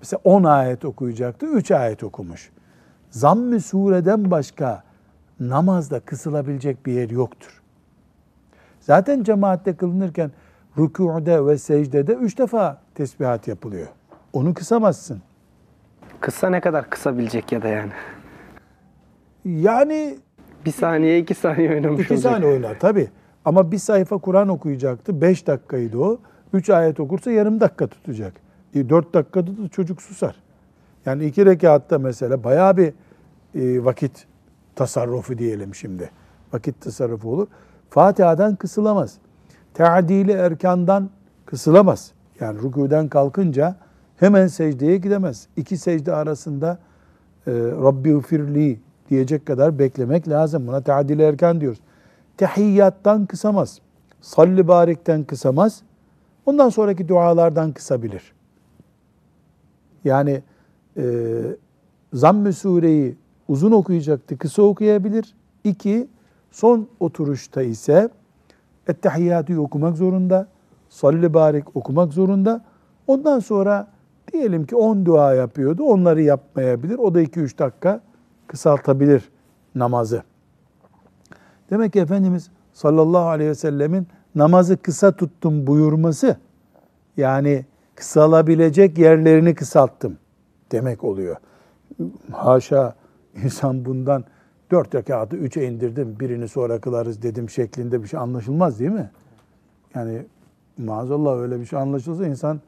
Mesela 0.00 0.20
10 0.24 0.44
ayet 0.44 0.84
okuyacaktı, 0.84 1.46
3 1.46 1.70
ayet 1.70 2.04
okumuş. 2.04 2.50
Zamm-ı 3.10 3.60
sureden 3.60 4.30
başka 4.30 4.82
namazda 5.40 6.00
kısılabilecek 6.00 6.86
bir 6.86 6.92
yer 6.92 7.10
yoktur. 7.10 7.62
Zaten 8.80 9.22
cemaatte 9.22 9.76
kılınırken 9.76 10.30
rükûde 10.78 11.46
ve 11.46 11.58
secdede 11.58 12.12
üç 12.12 12.38
defa 12.38 12.80
tesbihat 12.94 13.48
yapılıyor. 13.48 13.88
Onu 14.32 14.54
kısamazsın. 14.54 15.22
Kısa 16.20 16.50
ne 16.50 16.60
kadar 16.60 16.90
kısabilecek 16.90 17.52
ya 17.52 17.62
da 17.62 17.68
yani. 17.68 17.92
Yani 19.56 20.18
Bir 20.66 20.72
saniye, 20.72 21.18
iki 21.18 21.34
saniye 21.34 21.70
oynamış 21.70 22.04
iki 22.04 22.14
olacak. 22.14 22.32
saniye 22.32 22.52
oynar 22.52 22.78
tabii. 22.80 23.08
Ama 23.44 23.72
bir 23.72 23.78
sayfa 23.78 24.18
Kur'an 24.18 24.48
okuyacaktı. 24.48 25.20
Beş 25.20 25.46
dakikaydı 25.46 25.98
o. 25.98 26.18
Üç 26.52 26.70
ayet 26.70 27.00
okursa 27.00 27.30
yarım 27.30 27.60
dakika 27.60 27.86
tutacak. 27.86 28.32
E, 28.74 28.88
dört 28.88 29.14
dakikada 29.14 29.46
da 29.50 29.68
çocuk 29.68 30.02
susar. 30.02 30.36
Yani 31.06 31.24
iki 31.24 31.46
rekatta 31.46 31.98
mesela 31.98 32.44
bayağı 32.44 32.76
bir 32.76 32.92
e, 33.54 33.84
vakit 33.84 34.26
tasarrufu 34.76 35.38
diyelim 35.38 35.74
şimdi. 35.74 36.10
Vakit 36.52 36.80
tasarrufu 36.80 37.32
olur. 37.32 37.46
Fatiha'dan 37.90 38.56
kısılamaz. 38.56 39.18
Teadili 39.74 40.32
erkandan 40.32 41.10
kısılamaz. 41.46 42.12
Yani 42.40 42.58
rükûden 42.62 43.08
kalkınca 43.08 43.76
hemen 44.16 44.46
secdeye 44.46 44.96
gidemez. 44.96 45.48
İki 45.56 45.76
secde 45.76 46.12
arasında 46.14 46.78
e, 47.46 47.50
Rabbi 47.54 48.16
ufirli 48.16 48.80
diyecek 49.10 49.46
kadar 49.46 49.78
beklemek 49.78 50.28
lazım. 50.28 50.66
Buna 50.66 50.80
teadili 50.80 51.22
erkan 51.22 51.60
diyoruz. 51.60 51.80
Tehiyyattan 52.36 53.26
kısamaz. 53.26 53.78
Salli 54.20 54.68
barikten 54.68 55.24
kısamaz. 55.24 55.82
Ondan 56.46 56.68
sonraki 56.68 57.08
dualardan 57.08 57.72
kısabilir. 57.72 58.32
Yani 60.04 60.42
e, 60.96 61.02
Zamm-ı 62.12 62.52
Sure'yi 62.52 63.16
uzun 63.48 63.72
okuyacaktı, 63.72 64.38
kısa 64.38 64.62
okuyabilir. 64.62 65.34
İki, 65.64 66.08
son 66.50 66.88
oturuşta 67.00 67.62
ise 67.62 68.08
Ettehiyyatı 68.88 69.60
okumak 69.60 69.96
zorunda, 69.96 70.48
Salli 70.88 71.34
Barik 71.34 71.76
okumak 71.76 72.12
zorunda. 72.12 72.64
Ondan 73.06 73.38
sonra 73.38 73.88
diyelim 74.32 74.66
ki 74.66 74.76
10 74.76 75.06
dua 75.06 75.34
yapıyordu, 75.34 75.84
onları 75.84 76.22
yapmayabilir. 76.22 76.98
O 76.98 77.14
da 77.14 77.22
2-3 77.22 77.58
dakika 77.58 78.00
kısaltabilir 78.48 79.28
namazı. 79.74 80.22
Demek 81.70 81.92
ki 81.92 82.00
Efendimiz 82.00 82.50
sallallahu 82.72 83.28
aleyhi 83.28 83.50
ve 83.50 83.54
sellemin 83.54 84.06
namazı 84.34 84.76
kısa 84.76 85.12
tuttum 85.12 85.66
buyurması, 85.66 86.36
yani 87.16 87.66
kısalabilecek 87.94 88.98
yerlerini 88.98 89.54
kısalttım 89.54 90.18
demek 90.72 91.04
oluyor. 91.04 91.36
Haşa 92.32 92.94
insan 93.44 93.84
bundan 93.84 94.24
dört 94.70 94.94
rekatı 94.94 95.36
üçe 95.36 95.68
indirdim, 95.68 96.20
birini 96.20 96.48
sonra 96.48 96.80
kılarız 96.80 97.22
dedim 97.22 97.50
şeklinde 97.50 98.02
bir 98.02 98.08
şey 98.08 98.20
anlaşılmaz 98.20 98.80
değil 98.80 98.90
mi? 98.90 99.10
Yani 99.94 100.26
maazallah 100.78 101.38
öyle 101.38 101.60
bir 101.60 101.64
şey 101.64 101.78
anlaşılsa 101.78 102.26
insan 102.26 102.60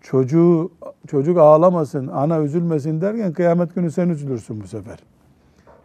çocuğu 0.00 0.70
çocuk 1.06 1.38
ağlamasın, 1.38 2.06
ana 2.06 2.40
üzülmesin 2.40 3.00
derken 3.00 3.32
kıyamet 3.32 3.74
günü 3.74 3.90
sen 3.90 4.08
üzülürsün 4.08 4.60
bu 4.60 4.66
sefer. 4.66 4.98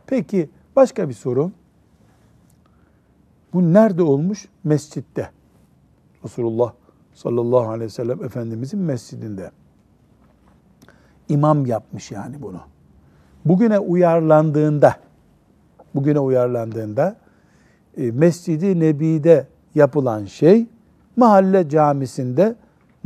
Peki 0.08 0.49
başka 0.75 1.10
bir 1.10 1.13
soru. 1.13 1.51
Bu 3.53 3.73
nerede 3.73 4.03
olmuş? 4.03 4.47
Mescitte. 4.63 5.30
Resulullah 6.23 6.73
sallallahu 7.13 7.69
aleyhi 7.69 7.86
ve 7.86 7.89
sellem 7.89 8.23
Efendimizin 8.23 8.80
mescidinde. 8.80 9.51
İmam 11.30 11.65
yapmış 11.65 12.12
yani 12.12 12.41
bunu. 12.41 12.62
Bugüne 13.45 13.80
uyarlandığında, 13.80 14.95
bugüne 15.95 16.19
uyarlandığında 16.19 17.15
e, 17.97 18.12
Mescidi 18.12 18.80
Nebi'de 18.80 19.47
yapılan 19.75 20.25
şey 20.25 20.65
mahalle 21.15 21.69
camisinde 21.69 22.56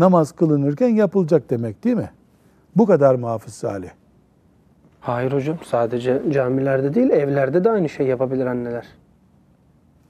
namaz 0.02 0.32
kılınırken 0.32 0.90
yapılacak 0.90 1.50
demek 1.50 1.84
değil 1.84 1.96
mi? 1.96 2.10
Bu 2.76 2.86
kadar 2.86 3.16
mı 3.16 3.28
Hafız 3.28 3.54
Salih? 3.54 3.90
Hayır 5.00 5.32
hocam 5.32 5.58
sadece 5.64 6.22
camilerde 6.32 6.94
değil 6.94 7.10
evlerde 7.10 7.64
de 7.64 7.70
aynı 7.70 7.90
şey 7.90 8.08
yapabilir 8.08 8.46
anneler. 8.46 8.88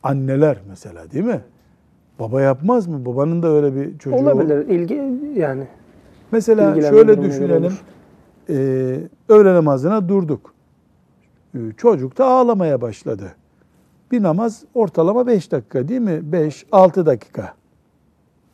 Anneler 0.03 0.57
mesela 0.69 1.11
değil 1.11 1.25
mi? 1.25 1.41
Baba 2.19 2.41
yapmaz 2.41 2.87
mı? 2.87 3.05
Babanın 3.05 3.43
da 3.43 3.47
öyle 3.47 3.75
bir 3.75 3.97
çocuğu 3.97 4.17
Olabilir 4.17 4.67
ilgi 4.67 5.03
yani. 5.39 5.67
Mesela 6.31 6.81
şöyle 6.81 7.21
düşünelim. 7.21 7.73
Ee, 8.49 8.99
öğle 9.29 9.53
namazına 9.53 10.09
durduk. 10.09 10.53
Ee, 11.55 11.59
çocuk 11.77 12.17
da 12.17 12.25
ağlamaya 12.25 12.81
başladı. 12.81 13.35
Bir 14.11 14.23
namaz 14.23 14.63
ortalama 14.73 15.27
5 15.27 15.51
dakika 15.51 15.87
değil 15.87 16.01
mi? 16.01 16.21
5-6 16.31 17.05
dakika. 17.05 17.53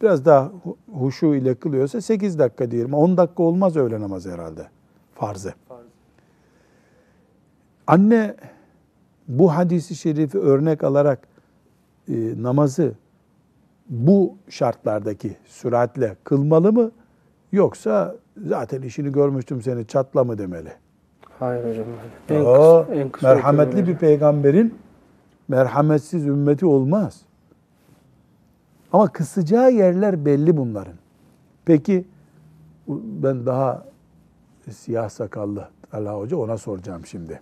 Biraz 0.01 0.25
daha 0.25 0.51
hu- 0.65 0.77
huşu 0.99 1.25
ile 1.35 1.55
kılıyorsa 1.55 2.01
8 2.01 2.39
dakika 2.39 2.71
diyelim. 2.71 2.93
10 2.93 3.17
dakika 3.17 3.43
olmaz 3.43 3.75
öğle 3.77 4.01
namazı 4.01 4.31
herhalde. 4.31 4.67
Farzı. 5.15 5.53
Anne 7.87 8.35
bu 9.27 9.55
hadisi 9.55 9.95
şerifi 9.95 10.37
örnek 10.39 10.83
alarak 10.83 11.19
e, 12.09 12.13
namazı 12.43 12.93
bu 13.89 14.35
şartlardaki 14.49 15.37
süratle 15.45 16.15
kılmalı 16.23 16.73
mı? 16.73 16.91
Yoksa 17.51 18.15
zaten 18.45 18.81
işini 18.81 19.11
görmüştüm 19.11 19.61
seni 19.61 19.87
çatla 19.87 20.23
mı 20.23 20.37
demeli? 20.37 20.71
Hayır 21.39 21.69
hocam. 21.69 21.85
En 22.29 22.43
kısa, 22.45 22.85
en 22.93 23.09
kısa 23.09 23.33
merhametli 23.35 23.87
bir 23.87 23.95
peygamberin 23.97 24.75
merhametsiz 25.47 26.25
ümmeti 26.25 26.65
olmaz. 26.65 27.21
Ama 28.97 29.07
kısacağı 29.07 29.71
yerler 29.71 30.25
belli 30.25 30.57
bunların. 30.57 30.93
Peki 31.65 32.05
Ben 32.87 33.45
daha 33.45 33.85
siyah 34.71 35.09
sakallı 35.09 35.69
Talha 35.91 36.17
Hoca 36.17 36.37
ona 36.37 36.57
soracağım 36.57 37.05
şimdi. 37.05 37.41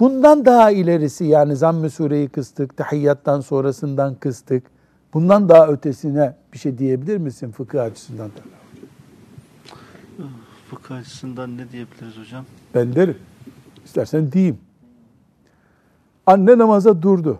Bundan 0.00 0.44
daha 0.44 0.70
ilerisi 0.70 1.24
yani 1.24 1.56
Zamm-ı 1.56 1.90
Sure'yi 1.90 2.28
kıstık, 2.28 2.76
tahiyyattan 2.76 3.40
sonrasından 3.40 4.14
kıstık. 4.14 4.64
Bundan 5.14 5.48
daha 5.48 5.68
ötesine 5.68 6.34
bir 6.52 6.58
şey 6.58 6.78
diyebilir 6.78 7.16
misin 7.16 7.50
fıkıh 7.50 7.82
açısından? 7.82 8.30
Fıkıh 10.70 10.96
açısından 10.96 11.56
ne 11.58 11.70
diyebiliriz 11.70 12.18
hocam? 12.18 12.44
Ben 12.74 12.94
derim. 12.94 13.18
İstersen 13.84 14.32
diyeyim. 14.32 14.58
Anne 16.26 16.58
namaza 16.58 17.02
durdu. 17.02 17.38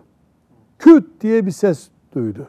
Küt 0.79 1.21
diye 1.21 1.45
bir 1.45 1.51
ses 1.51 1.89
duydu. 2.15 2.47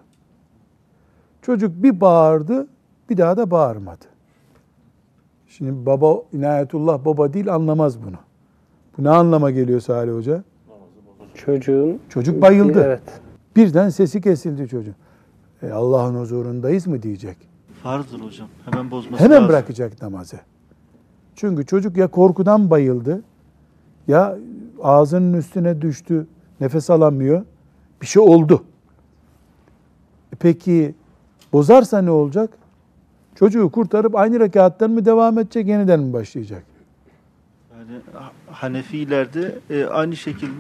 Çocuk 1.42 1.82
bir 1.82 2.00
bağırdı, 2.00 2.66
bir 3.10 3.16
daha 3.16 3.36
da 3.36 3.50
bağırmadı. 3.50 4.04
Şimdi 5.48 5.86
baba, 5.86 6.16
inayetullah 6.32 7.04
baba 7.04 7.32
değil 7.32 7.54
anlamaz 7.54 8.02
bunu. 8.02 8.16
Bu 8.98 9.04
ne 9.04 9.10
anlama 9.10 9.50
geliyor 9.50 9.80
Salih 9.80 10.12
Hoca? 10.12 10.44
Çocuğun 11.34 12.00
Çocuk 12.08 12.42
bayıldı. 12.42 12.82
Evet. 12.86 13.02
Birden 13.56 13.88
sesi 13.88 14.20
kesildi 14.20 14.68
çocuğun. 14.68 14.94
E 15.62 15.70
Allah'ın 15.70 16.14
huzurundayız 16.20 16.86
mı 16.86 17.02
diyecek. 17.02 17.36
Farzdır 17.82 18.20
hocam. 18.20 18.48
Hemen 18.70 18.90
bozması 18.90 19.24
Hemen 19.24 19.36
lazım. 19.36 19.48
bırakacak 19.48 20.02
namazı. 20.02 20.36
Çünkü 21.34 21.66
çocuk 21.66 21.96
ya 21.96 22.06
korkudan 22.06 22.70
bayıldı, 22.70 23.22
ya 24.08 24.38
ağzının 24.82 25.32
üstüne 25.32 25.82
düştü, 25.82 26.26
nefes 26.60 26.90
alamıyor. 26.90 27.44
Bir 28.02 28.06
şey 28.06 28.22
oldu. 28.22 28.64
E 30.40 30.42
Peki 30.42 30.94
bozarsa 31.52 32.02
ne 32.02 32.10
olacak? 32.10 32.50
Çocuğu 33.34 33.70
kurtarıp 33.70 34.16
aynı 34.16 34.40
rekattan 34.40 34.90
mı 34.90 35.04
devam 35.04 35.38
edecek, 35.38 35.66
yeniden 35.66 36.00
mi 36.00 36.12
başlayacak? 36.12 36.62
Yani 37.78 38.00
Ha- 38.12 38.32
Hanefilerde 38.50 39.58
e, 39.70 39.84
aynı 39.84 40.16
şekilde 40.16 40.52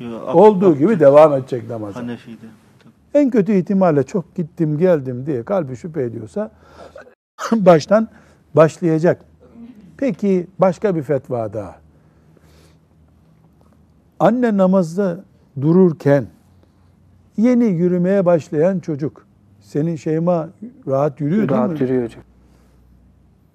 e, 0.00 0.04
Ab- 0.04 0.32
Olduğu 0.32 0.72
Ab- 0.74 0.78
gibi 0.78 1.00
devam 1.00 1.32
edecek 1.32 1.68
namaza. 1.70 2.00
Hanefi'de. 2.00 2.46
En 3.14 3.30
kötü 3.30 3.52
ihtimalle 3.52 4.02
çok 4.02 4.34
gittim 4.34 4.78
geldim 4.78 5.26
diye 5.26 5.42
kalbi 5.42 5.76
şüphe 5.76 6.02
ediyorsa 6.02 6.50
baştan 7.52 8.08
başlayacak. 8.54 9.20
Peki 9.96 10.46
başka 10.58 10.96
bir 10.96 11.02
fetva 11.02 11.52
daha. 11.52 11.76
Anne 14.20 14.56
namazda 14.56 15.24
dururken 15.60 16.26
yeni 17.38 17.64
yürümeye 17.64 18.26
başlayan 18.26 18.78
çocuk. 18.78 19.26
Senin 19.60 19.96
Şeyma 19.96 20.48
rahat 20.88 21.20
yürüyor 21.20 21.48
değil 21.48 21.60
Rahat 21.60 21.70
mi? 21.70 21.80
yürüyor 21.80 22.04
hocam. 22.04 22.22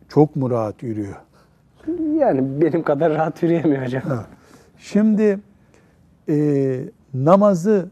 Çok 0.10 0.36
mu 0.36 0.50
rahat 0.50 0.84
yürüyor? 0.84 1.16
Yani 2.20 2.62
benim 2.62 2.84
kadar 2.84 3.14
rahat 3.14 3.44
yürüyemiyor 3.44 3.86
hocam. 3.86 4.04
Ha. 4.04 4.26
Şimdi 4.78 5.40
e, 6.30 6.80
namazı 7.14 7.90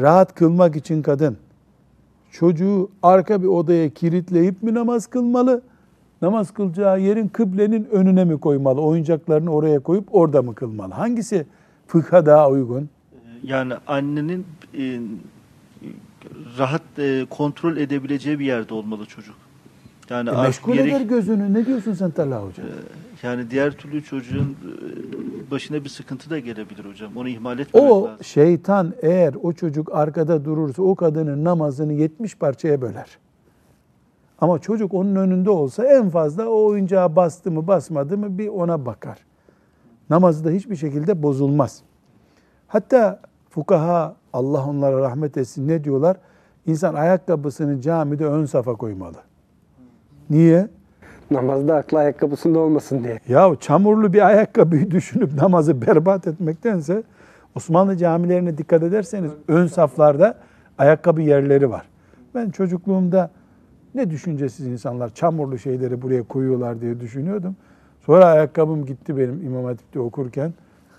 rahat 0.00 0.34
kılmak 0.34 0.76
için 0.76 1.02
kadın 1.02 1.36
çocuğu 2.30 2.90
arka 3.02 3.42
bir 3.42 3.46
odaya 3.46 3.88
kilitleyip 3.90 4.62
mi 4.62 4.74
namaz 4.74 5.06
kılmalı? 5.06 5.62
Namaz 6.22 6.50
kılacağı 6.50 7.00
yerin 7.00 7.28
kıblenin 7.28 7.84
önüne 7.92 8.24
mi 8.24 8.40
koymalı? 8.40 8.80
Oyuncaklarını 8.82 9.50
oraya 9.54 9.80
koyup 9.80 10.14
orada 10.14 10.42
mı 10.42 10.54
kılmalı? 10.54 10.94
Hangisi 10.94 11.46
fıkha 11.86 12.26
daha 12.26 12.48
uygun? 12.50 12.88
E, 13.44 13.46
Yani 13.50 13.74
annenin 13.86 14.46
e, 14.78 15.00
rahat 16.58 16.82
e, 16.98 17.26
kontrol 17.30 17.76
edebileceği 17.76 18.38
bir 18.38 18.44
yerde 18.46 18.74
olmalı 18.74 19.06
çocuk. 19.06 19.34
Yani 20.10 20.30
E, 20.30 20.42
meşgul 20.42 20.72
gerek- 20.74 20.86
eder 20.88 21.00
gözünü. 21.00 21.54
Ne 21.54 21.66
diyorsun 21.66 21.92
sen 21.94 22.10
Talha 22.10 22.42
Hoca? 22.42 22.62
yani 23.22 23.50
diğer 23.50 23.72
türlü 23.72 24.04
çocuğun 24.04 24.50
e, 24.50 25.50
başına 25.50 25.84
bir 25.84 25.88
sıkıntı 25.88 26.30
da 26.30 26.38
gelebilir 26.38 26.84
hocam. 26.84 27.16
Onu 27.16 27.28
ihmal 27.28 27.58
etmemek 27.58 27.90
O 27.92 28.04
lazım. 28.04 28.24
şeytan 28.24 28.94
eğer 29.02 29.34
o 29.42 29.52
çocuk 29.52 29.94
arkada 29.94 30.44
durursa 30.44 30.82
o 30.82 30.94
kadının 30.94 31.44
namazını 31.44 31.92
70 31.92 32.36
parçaya 32.36 32.80
böler. 32.80 33.18
Ama 34.40 34.58
çocuk 34.58 34.94
onun 34.94 35.16
önünde 35.16 35.50
olsa 35.50 35.84
en 35.86 36.10
fazla 36.10 36.46
o 36.48 36.64
oyuncağa 36.66 37.16
bastı 37.16 37.50
mı 37.50 37.66
basmadı 37.66 38.18
mı 38.18 38.38
bir 38.38 38.48
ona 38.48 38.86
bakar. 38.86 39.18
Namazı 40.10 40.44
da 40.44 40.50
hiçbir 40.50 40.76
şekilde 40.76 41.22
bozulmaz. 41.22 41.82
Hatta 42.68 43.20
fukaha 43.50 44.16
Allah 44.32 44.66
onlara 44.66 45.00
rahmet 45.00 45.36
etsin 45.36 45.68
ne 45.68 45.84
diyorlar? 45.84 46.16
İnsan 46.66 46.94
ayakkabısını 46.94 47.80
camide 47.80 48.26
ön 48.26 48.44
safa 48.44 48.74
koymalı. 48.74 49.16
Niye? 50.30 50.68
Namazda 51.30 51.76
aklı 51.76 51.98
ayakkabısında 51.98 52.58
olmasın 52.58 53.04
diye. 53.04 53.20
Ya 53.28 53.56
çamurlu 53.60 54.12
bir 54.12 54.26
ayakkabıyı 54.26 54.90
düşünüp 54.90 55.34
namazı 55.34 55.82
berbat 55.82 56.26
etmektense 56.26 57.02
Osmanlı 57.54 57.96
camilerine 57.96 58.58
dikkat 58.58 58.82
ederseniz 58.82 59.30
ön 59.48 59.66
saflarda 59.66 60.34
ayakkabı 60.78 61.22
yerleri 61.22 61.70
var. 61.70 61.88
Ben 62.34 62.50
çocukluğumda 62.50 63.30
ne 63.94 64.10
düşüncesiz 64.10 64.66
insanlar 64.66 65.14
çamurlu 65.14 65.58
şeyleri 65.58 66.02
buraya 66.02 66.22
koyuyorlar 66.22 66.80
diye 66.80 67.00
düşünüyordum. 67.00 67.56
Sonra 68.00 68.26
ayakkabım 68.26 68.86
gitti 68.86 69.16
benim 69.16 69.46
İmam 69.46 69.64
Hatip'te 69.64 70.00
okurken. 70.00 70.52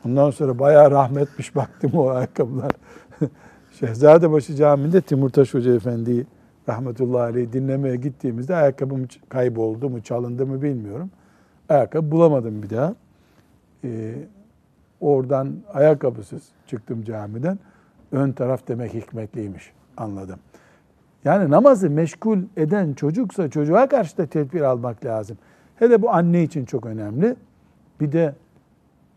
Ondan 0.05 0.31
sonra 0.31 0.59
bayağı 0.59 0.91
rahmetmiş 0.91 1.55
baktım 1.55 1.91
o 1.93 2.09
ayakkabılar. 2.09 2.71
Şehzadebaşı 3.79 4.55
Camii'nde 4.55 5.01
Timurtaş 5.01 5.53
Hoca 5.53 5.75
Efendi'yi 5.75 6.25
rahmetullahi 6.69 7.21
aleyh 7.21 7.51
dinlemeye 7.53 7.95
gittiğimizde 7.95 8.55
ayakkabım 8.55 9.07
kayboldu 9.29 9.89
mu 9.89 10.03
çalındı 10.03 10.45
mı 10.45 10.61
bilmiyorum. 10.61 11.09
Ayakkabı 11.69 12.11
bulamadım 12.11 12.63
bir 12.63 12.69
daha. 12.69 12.95
Ee, 13.83 14.15
oradan 14.99 15.55
ayakkabısız 15.73 16.43
çıktım 16.67 17.03
camiden. 17.03 17.59
Ön 18.11 18.31
taraf 18.31 18.67
demek 18.67 18.93
hikmetliymiş 18.93 19.71
anladım. 19.97 20.39
Yani 21.25 21.51
namazı 21.51 21.89
meşgul 21.89 22.39
eden 22.57 22.93
çocuksa 22.93 23.49
çocuğa 23.49 23.89
karşı 23.89 24.17
da 24.17 24.25
tedbir 24.25 24.61
almak 24.61 25.05
lazım. 25.05 25.37
Hele 25.75 26.01
bu 26.01 26.09
anne 26.09 26.43
için 26.43 26.65
çok 26.65 26.85
önemli. 26.85 27.35
Bir 28.01 28.11
de 28.11 28.35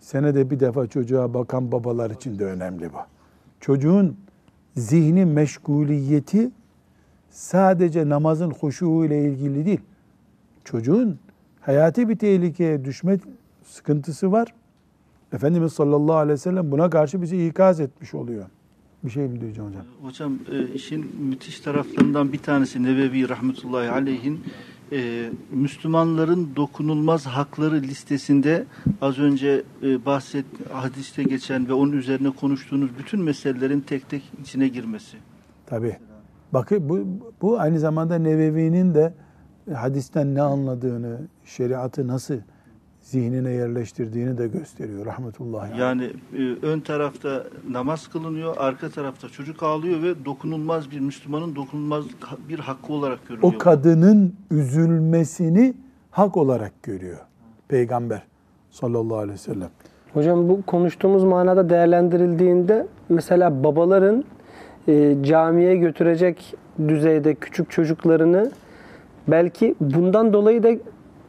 senede 0.02 0.50
bir 0.50 0.60
defa 0.60 0.86
çocuğa 0.86 1.34
bakan 1.34 1.72
babalar 1.72 2.10
için 2.10 2.38
de 2.38 2.44
önemli 2.44 2.92
bu. 2.92 2.98
Çocuğun 3.60 4.16
zihni 4.76 5.24
meşguliyeti 5.24 6.50
sadece 7.30 8.08
namazın 8.08 8.50
huşuğu 8.50 9.04
ile 9.04 9.24
ilgili 9.24 9.66
değil. 9.66 9.80
Çocuğun 10.64 11.18
hayati 11.60 12.08
bir 12.08 12.16
tehlikeye 12.18 12.84
düşme 12.84 13.18
sıkıntısı 13.64 14.32
var. 14.32 14.54
Efendimiz 15.32 15.72
sallallahu 15.72 16.16
aleyhi 16.16 16.32
ve 16.32 16.38
sellem 16.38 16.70
buna 16.70 16.90
karşı 16.90 17.22
bizi 17.22 17.46
ikaz 17.46 17.80
etmiş 17.80 18.14
oluyor. 18.14 18.46
Bir 19.04 19.10
şey 19.10 19.28
mi 19.28 19.40
diyeceğim 19.40 19.70
hocam? 19.70 19.84
Hocam 20.02 20.38
e, 20.52 20.74
işin 20.74 21.16
müthiş 21.20 21.60
taraflarından 21.60 22.32
bir 22.32 22.38
tanesi 22.38 22.82
Nebevi 22.82 23.28
rahmetullahi 23.28 23.90
aleyhin 23.90 24.40
e, 24.92 25.30
Müslümanların 25.50 26.56
dokunulmaz 26.56 27.26
hakları 27.26 27.82
listesinde 27.82 28.64
az 29.00 29.18
önce 29.18 29.62
e, 29.82 30.06
bahset 30.06 30.44
hadiste 30.72 31.22
geçen 31.22 31.68
ve 31.68 31.72
onun 31.72 31.92
üzerine 31.92 32.30
konuştuğunuz 32.30 32.90
bütün 32.98 33.20
meselelerin 33.20 33.80
tek 33.80 34.10
tek 34.10 34.32
içine 34.40 34.68
girmesi. 34.68 35.16
Tabii. 35.66 35.96
Bakın 36.52 36.88
bu, 36.88 37.06
bu 37.42 37.60
aynı 37.60 37.78
zamanda 37.78 38.18
Nevevi'nin 38.18 38.94
de 38.94 39.14
hadisten 39.74 40.34
ne 40.34 40.42
anladığını, 40.42 41.18
şeriatı 41.44 42.08
nasıl 42.08 42.34
zihnine 43.12 43.50
yerleştirdiğini 43.50 44.38
de 44.38 44.48
gösteriyor 44.48 45.06
rahmetullahi. 45.06 45.80
Yani 45.80 46.10
e, 46.38 46.66
ön 46.66 46.80
tarafta 46.80 47.44
namaz 47.70 48.08
kılınıyor, 48.08 48.54
arka 48.58 48.90
tarafta 48.90 49.28
çocuk 49.28 49.62
ağlıyor 49.62 50.02
ve 50.02 50.24
dokunulmaz 50.24 50.90
bir 50.90 51.00
Müslümanın 51.00 51.56
dokunulmaz 51.56 52.04
bir 52.48 52.58
hakkı 52.58 52.92
olarak 52.92 53.28
görülüyor. 53.28 53.54
o 53.54 53.58
kadının 53.58 54.34
üzülmesini 54.50 55.74
hak 56.10 56.36
olarak 56.36 56.82
görüyor 56.82 57.18
Peygamber 57.68 58.22
sallallahu 58.70 59.18
aleyhi 59.18 59.32
ve 59.32 59.38
sellem. 59.38 59.70
Hocam 60.12 60.48
bu 60.48 60.62
konuştuğumuz 60.62 61.24
manada 61.24 61.70
değerlendirildiğinde 61.70 62.86
mesela 63.08 63.64
babaların 63.64 64.24
e, 64.88 65.16
camiye 65.22 65.76
götürecek 65.76 66.54
düzeyde 66.88 67.34
küçük 67.34 67.70
çocuklarını 67.70 68.50
belki 69.28 69.74
bundan 69.80 70.32
dolayı 70.32 70.62
da 70.62 70.70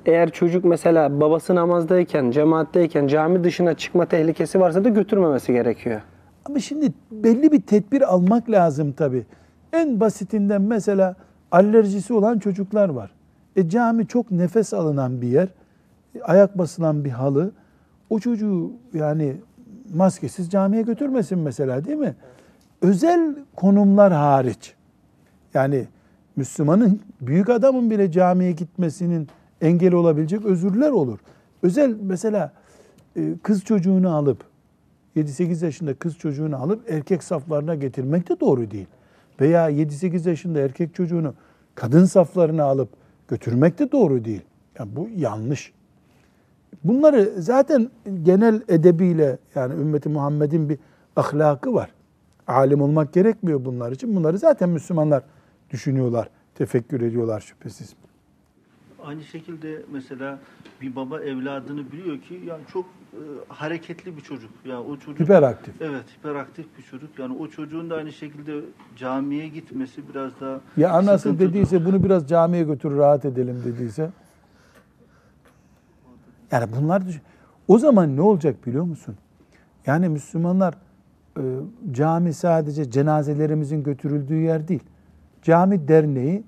eğer 0.05 0.29
çocuk 0.29 0.65
mesela 0.65 1.19
babası 1.21 1.55
namazdayken, 1.55 2.31
cemaatteyken 2.31 3.07
cami 3.07 3.43
dışına 3.43 3.73
çıkma 3.73 4.05
tehlikesi 4.05 4.59
varsa 4.59 4.83
da 4.83 4.89
götürmemesi 4.89 5.53
gerekiyor. 5.53 6.01
Ama 6.45 6.59
şimdi 6.59 6.93
belli 7.11 7.51
bir 7.51 7.61
tedbir 7.61 8.13
almak 8.13 8.49
lazım 8.49 8.91
tabii. 8.91 9.25
En 9.73 9.99
basitinden 9.99 10.61
mesela 10.61 11.15
alerjisi 11.51 12.13
olan 12.13 12.39
çocuklar 12.39 12.89
var. 12.89 13.11
E 13.55 13.69
cami 13.69 14.07
çok 14.07 14.31
nefes 14.31 14.73
alınan 14.73 15.21
bir 15.21 15.27
yer. 15.27 15.47
Ayak 16.21 16.57
basılan 16.57 17.05
bir 17.05 17.09
halı. 17.09 17.51
O 18.09 18.19
çocuğu 18.19 18.71
yani 18.93 19.35
maskesiz 19.93 20.49
camiye 20.49 20.81
götürmesin 20.81 21.39
mesela 21.39 21.85
değil 21.85 21.97
mi? 21.97 22.15
Özel 22.81 23.35
konumlar 23.55 24.13
hariç. 24.13 24.73
Yani 25.53 25.87
Müslümanın, 26.35 27.01
büyük 27.21 27.49
adamın 27.49 27.89
bile 27.89 28.11
camiye 28.11 28.51
gitmesinin 28.51 29.27
engeli 29.63 29.95
olabilecek 29.95 30.45
özürler 30.45 30.89
olur. 30.89 31.19
Özel 31.63 31.95
mesela 32.01 32.53
e, 33.15 33.33
kız 33.43 33.63
çocuğunu 33.63 34.15
alıp 34.15 34.43
7-8 35.15 35.65
yaşında 35.65 35.93
kız 35.93 36.17
çocuğunu 36.17 36.57
alıp 36.57 36.91
erkek 36.91 37.23
saflarına 37.23 37.75
getirmek 37.75 38.29
de 38.29 38.39
doğru 38.39 38.71
değil. 38.71 38.87
Veya 39.41 39.71
7-8 39.71 40.29
yaşında 40.29 40.59
erkek 40.59 40.95
çocuğunu 40.95 41.33
kadın 41.75 42.05
saflarına 42.05 42.63
alıp 42.63 42.89
götürmek 43.27 43.79
de 43.79 43.91
doğru 43.91 44.25
değil. 44.25 44.41
Yani 44.79 44.95
bu 44.95 45.09
yanlış. 45.15 45.73
Bunları 46.83 47.33
zaten 47.37 47.89
genel 48.23 48.61
edebiyle 48.67 49.37
yani 49.55 49.73
ümmeti 49.73 50.09
Muhammed'in 50.09 50.69
bir 50.69 50.77
ahlakı 51.15 51.73
var. 51.73 51.89
Alim 52.47 52.81
olmak 52.81 53.13
gerekmiyor 53.13 53.65
bunlar 53.65 53.91
için. 53.91 54.15
Bunları 54.15 54.37
zaten 54.37 54.69
Müslümanlar 54.69 55.23
düşünüyorlar, 55.69 56.29
tefekkür 56.55 57.01
ediyorlar 57.01 57.39
şüphesiz. 57.39 57.95
Aynı 59.03 59.23
şekilde 59.23 59.81
mesela 59.91 60.39
bir 60.81 60.95
baba 60.95 61.19
evladını 61.19 61.91
biliyor 61.91 62.19
ki 62.21 62.41
yani 62.47 62.61
çok 62.73 62.85
e, 62.85 63.19
hareketli 63.47 64.17
bir 64.17 64.21
çocuk. 64.21 64.51
Yani 64.65 64.79
o 64.79 64.97
çocuk 64.97 65.19
Hiperaktif. 65.19 65.81
Evet, 65.81 66.03
hiperaktif 66.19 66.65
bir 66.77 66.83
çocuk. 66.83 67.19
Yani 67.19 67.37
o 67.39 67.47
çocuğun 67.47 67.89
da 67.89 67.95
aynı 67.95 68.11
şekilde 68.11 68.59
camiye 68.95 69.47
gitmesi 69.47 70.01
biraz 70.09 70.31
daha 70.41 70.59
Ya 70.77 70.91
anası 70.91 71.23
sıkıntılı. 71.23 71.49
dediyse 71.49 71.85
bunu 71.85 72.03
biraz 72.03 72.27
camiye 72.29 72.63
götür 72.63 72.97
rahat 72.97 73.25
edelim 73.25 73.61
dediyse. 73.65 74.09
Yani 76.51 76.65
bunlar 76.81 77.03
o 77.67 77.77
zaman 77.79 78.15
ne 78.15 78.21
olacak 78.21 78.67
biliyor 78.67 78.83
musun? 78.83 79.15
Yani 79.85 80.09
Müslümanlar 80.09 80.73
e, 81.37 81.41
cami 81.91 82.33
sadece 82.33 82.91
cenazelerimizin 82.91 83.83
götürüldüğü 83.83 84.35
yer 84.41 84.67
değil. 84.67 84.83
Cami 85.41 85.87
derneği 85.87 86.43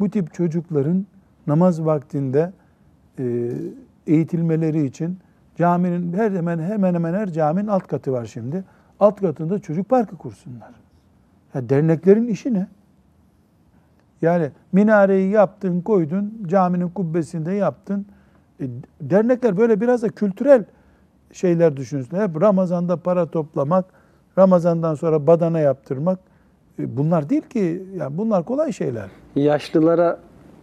bu 0.00 0.10
tip 0.10 0.34
çocukların 0.34 1.06
namaz 1.46 1.84
vaktinde 1.84 2.52
e, 3.18 3.52
eğitilmeleri 4.06 4.86
için 4.86 5.18
caminin 5.56 6.12
her 6.12 6.30
hemen 6.30 6.58
hemen 6.58 6.94
hemen 6.94 7.14
her 7.14 7.32
caminin 7.32 7.66
alt 7.66 7.86
katı 7.86 8.12
var 8.12 8.24
şimdi. 8.24 8.64
Alt 9.00 9.20
katında 9.20 9.58
çocuk 9.58 9.88
parkı 9.88 10.16
kursunlar. 10.16 10.70
Ya 11.54 11.68
derneklerin 11.68 12.26
işi 12.26 12.54
ne? 12.54 12.66
Yani 14.22 14.50
minareyi 14.72 15.30
yaptın, 15.30 15.80
koydun, 15.80 16.42
caminin 16.46 16.88
kubbesinde 16.88 17.52
yaptın. 17.52 18.06
E, 18.60 18.64
dernekler 19.00 19.56
böyle 19.56 19.80
biraz 19.80 20.02
da 20.02 20.08
kültürel 20.08 20.64
şeyler 21.32 21.76
düşünsün. 21.76 22.16
Hep 22.16 22.42
Ramazan'da 22.42 22.96
para 22.96 23.26
toplamak, 23.26 23.84
Ramazan'dan 24.38 24.94
sonra 24.94 25.26
badana 25.26 25.60
yaptırmak. 25.60 26.18
E, 26.78 26.96
bunlar 26.96 27.30
değil 27.30 27.42
ki, 27.42 27.82
yani 27.96 28.18
bunlar 28.18 28.44
kolay 28.44 28.72
şeyler. 28.72 29.08
Yaşlılara 29.36 30.18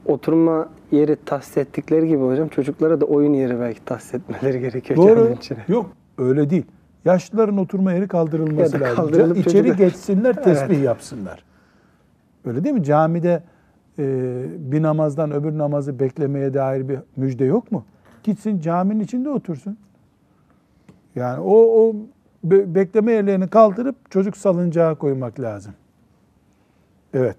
oturma 0.05 0.69
yeri 0.91 1.17
tahsis 1.25 1.57
ettikleri 1.57 2.07
gibi 2.07 2.23
hocam 2.23 2.47
çocuklara 2.47 3.01
da 3.01 3.05
oyun 3.05 3.33
yeri 3.33 3.59
belki 3.59 3.85
tahsis 3.85 4.13
etmeleri 4.13 4.59
gerekiyor 4.59 4.97
Doğru. 4.97 5.35
Yok 5.67 5.89
öyle 6.17 6.49
değil. 6.49 6.65
Yaşlıların 7.05 7.57
oturma 7.57 7.93
yeri 7.93 8.07
kaldırılması 8.07 8.77
Ya 8.77 8.83
lazım. 8.97 9.35
İçeri 9.35 9.43
çocuklar- 9.43 9.77
geçsinler, 9.77 10.43
tesbih 10.43 10.75
Evet. 10.75 10.85
yapsınlar. 10.85 11.43
Öyle 12.45 12.63
değil 12.63 12.75
mi? 12.75 12.83
Camide 12.83 13.43
e, 13.99 14.03
bir 14.57 14.81
namazdan 14.81 15.31
öbür 15.31 15.57
namazı 15.57 15.99
beklemeye 15.99 16.53
dair 16.53 16.89
bir 16.89 16.99
müjde 17.15 17.45
yok 17.45 17.71
mu? 17.71 17.85
Gitsin 18.23 18.59
caminin 18.59 18.99
içinde 18.99 19.29
otursun. 19.29 19.77
Yani 21.15 21.39
o, 21.39 21.55
o 21.55 21.95
be- 22.43 22.75
bekleme 22.75 23.11
yerlerini 23.11 23.47
kaldırıp 23.47 24.11
çocuk 24.11 24.37
salıncağa 24.37 24.95
koymak 24.95 25.39
lazım. 25.39 25.73
Evet. 27.13 27.37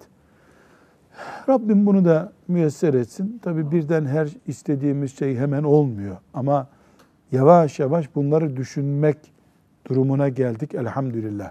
Rabbim 1.49 1.87
bunu 1.87 2.05
da 2.05 2.33
müyesser 2.49 2.95
etsin. 2.95 3.41
Tabi 3.43 3.71
birden 3.71 4.05
her 4.05 4.29
istediğimiz 4.47 5.19
şey 5.19 5.37
hemen 5.37 5.63
olmuyor. 5.63 6.17
Ama 6.35 6.67
yavaş 7.33 7.79
yavaş 7.79 8.15
bunları 8.15 8.57
düşünmek 8.57 9.17
durumuna 9.89 10.29
geldik 10.29 10.75
elhamdülillah. 10.75 11.51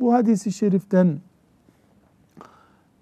Bu 0.00 0.14
hadisi 0.14 0.52
şeriften 0.52 1.18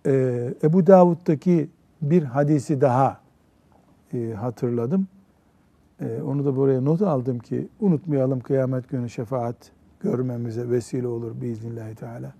e, 0.06 0.54
Ebu 0.62 0.86
Davud'daki 0.86 1.68
bir 2.02 2.22
hadisi 2.22 2.80
daha 2.80 3.20
e, 4.14 4.32
hatırladım. 4.32 5.06
E, 6.00 6.22
onu 6.22 6.44
da 6.44 6.56
buraya 6.56 6.80
not 6.80 7.02
aldım 7.02 7.38
ki 7.38 7.68
unutmayalım 7.80 8.40
kıyamet 8.40 8.88
günü 8.88 9.10
şefaat 9.10 9.56
görmemize 10.00 10.70
vesile 10.70 11.06
olur 11.06 11.40
biiznillahü 11.40 11.94
teala. 11.94 12.32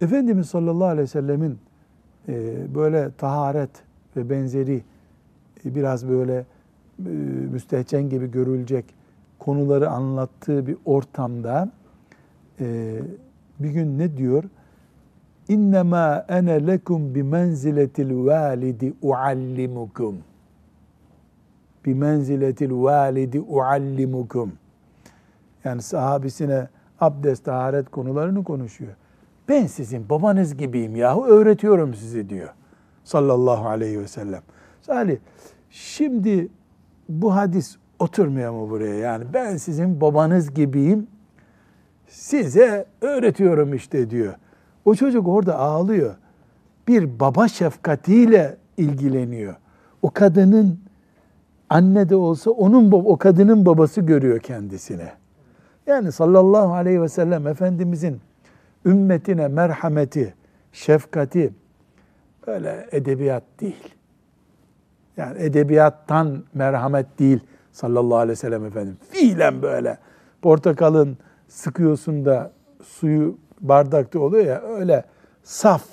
Efendimiz 0.00 0.48
sallallahu 0.48 0.86
aleyhi 0.86 1.02
ve 1.02 1.06
sellemin 1.06 1.58
böyle 2.74 3.10
taharet 3.18 3.70
ve 4.16 4.30
benzeri 4.30 4.82
e, 5.64 5.74
biraz 5.74 6.08
böyle 6.08 6.44
e, 7.06 7.08
müstehcen 7.52 8.08
gibi 8.08 8.30
görülecek 8.30 8.84
konuları 9.38 9.90
anlattığı 9.90 10.66
bir 10.66 10.76
ortamda 10.84 11.70
e, 12.60 12.98
bir 13.58 13.70
gün 13.70 13.98
ne 13.98 14.16
diyor? 14.16 14.44
İnnemâ 15.48 16.24
ene 16.28 16.66
lekum 16.66 17.14
bi 17.14 17.22
menziletil 17.22 18.26
validi 18.26 18.94
uallimukum. 19.02 20.18
Bi 21.86 21.94
menziletil 21.94 22.70
validi 22.72 23.40
uallimukum. 23.40 24.52
Yani 25.64 25.82
sahabisine 25.82 26.68
abdest, 27.00 27.44
taharet 27.44 27.90
konularını 27.90 28.44
konuşuyor. 28.44 28.92
Ben 29.48 29.66
sizin 29.66 30.08
babanız 30.08 30.56
gibiyim 30.56 30.96
yahu 30.96 31.26
öğretiyorum 31.26 31.94
sizi 31.94 32.28
diyor. 32.28 32.48
Sallallahu 33.04 33.68
aleyhi 33.68 34.00
ve 34.00 34.08
sellem. 34.08 34.42
Salih 34.82 35.16
şimdi 35.70 36.48
bu 37.08 37.36
hadis 37.36 37.76
oturmuyor 37.98 38.52
mu 38.52 38.70
buraya? 38.70 38.94
Yani 38.94 39.24
ben 39.34 39.56
sizin 39.56 40.00
babanız 40.00 40.54
gibiyim. 40.54 41.06
Size 42.08 42.86
öğretiyorum 43.00 43.74
işte 43.74 44.10
diyor. 44.10 44.34
O 44.84 44.94
çocuk 44.94 45.28
orada 45.28 45.58
ağlıyor. 45.58 46.14
Bir 46.88 47.20
baba 47.20 47.48
şefkatiyle 47.48 48.56
ilgileniyor. 48.76 49.54
O 50.02 50.10
kadının 50.10 50.80
anne 51.70 52.08
de 52.08 52.16
olsa 52.16 52.50
onun 52.50 52.92
o 52.92 53.16
kadının 53.16 53.66
babası 53.66 54.00
görüyor 54.00 54.40
kendisine. 54.40 55.12
Yani 55.86 56.12
sallallahu 56.12 56.72
aleyhi 56.72 57.02
ve 57.02 57.08
sellem 57.08 57.46
Efendimizin 57.46 58.20
ümmetine 58.86 59.48
merhameti, 59.48 60.34
şefkati 60.72 61.52
böyle 62.46 62.88
edebiyat 62.92 63.42
değil. 63.60 63.94
Yani 65.16 65.42
edebiyattan 65.42 66.44
merhamet 66.54 67.18
değil 67.18 67.40
sallallahu 67.72 68.16
aleyhi 68.16 68.30
ve 68.32 68.36
sellem 68.36 68.64
Efendimiz. 68.64 68.98
Fiilen 69.10 69.62
böyle 69.62 69.98
portakalın 70.42 71.18
sıkıyorsun 71.48 72.24
da 72.24 72.52
suyu 72.82 73.38
bardakta 73.60 74.20
oluyor 74.20 74.44
ya 74.44 74.62
öyle 74.62 75.04
saf 75.42 75.84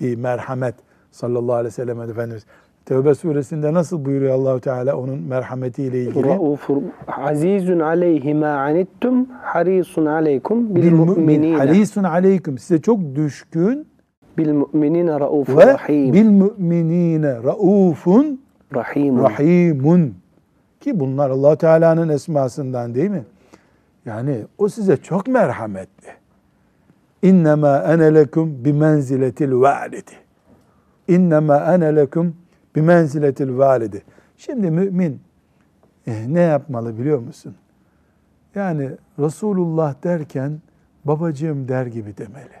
bir 0.00 0.16
merhamet 0.16 0.74
sallallahu 1.10 1.54
aleyhi 1.54 1.66
ve 1.66 1.70
sellem 1.70 2.00
Efendimiz. 2.00 2.46
Tevbe 2.90 3.14
suresinde 3.14 3.74
nasıl 3.74 4.04
buyuruyor 4.04 4.34
Allahu 4.34 4.60
Teala 4.60 4.96
onun 4.96 5.18
merhametiyle 5.18 6.02
ilgili? 6.02 6.28
Raufur 6.28 6.76
azizun 7.06 7.80
aleyhi 7.80 8.34
ma 8.34 8.46
anittum 8.46 9.26
harisun 9.42 10.06
aleykum 10.06 10.76
bil 10.76 10.92
mu'minine 10.92 11.56
harisun 11.56 12.02
aleyküm. 12.04 12.58
Size 12.58 12.82
çok 12.82 12.98
düşkün 13.14 13.86
bil 14.38 14.52
mu'minine 14.52 15.20
raufur 15.20 15.56
rahim. 15.56 16.12
bil 16.12 16.28
müminine 16.28 17.42
raufun 17.42 18.40
Rahimun. 18.74 19.22
rahimun. 19.22 20.14
Ki 20.80 21.00
bunlar 21.00 21.30
allah 21.30 21.56
Teala'nın 21.56 22.08
esmasından 22.08 22.94
değil 22.94 23.10
mi? 23.10 23.24
Yani 24.06 24.36
o 24.58 24.68
size 24.68 24.96
çok 24.96 25.28
merhametli. 25.28 26.08
İnnemâ 27.22 27.78
ene 27.78 28.14
lekum 28.14 28.64
bi 28.64 28.72
menziletil 28.72 29.52
validi. 29.52 30.12
İnnemâ 31.08 31.56
ene 31.74 31.96
lekum 31.96 32.34
bi 32.74 32.82
menziletil 32.82 33.58
validi. 33.58 34.02
Şimdi 34.36 34.70
mümin 34.70 35.20
eh, 36.06 36.26
ne 36.26 36.40
yapmalı 36.40 36.98
biliyor 36.98 37.18
musun? 37.18 37.54
Yani 38.54 38.90
Resulullah 39.18 39.94
derken 40.04 40.60
babacığım 41.04 41.68
der 41.68 41.86
gibi 41.86 42.16
demeli. 42.16 42.60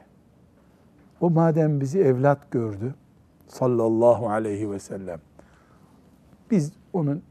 O 1.20 1.30
madem 1.30 1.80
bizi 1.80 2.00
evlat 2.00 2.50
gördü 2.50 2.94
sallallahu 3.48 4.30
aleyhi 4.30 4.70
ve 4.70 4.78
sellem. 4.78 5.20
Biz 6.50 6.72
onun 6.92 7.22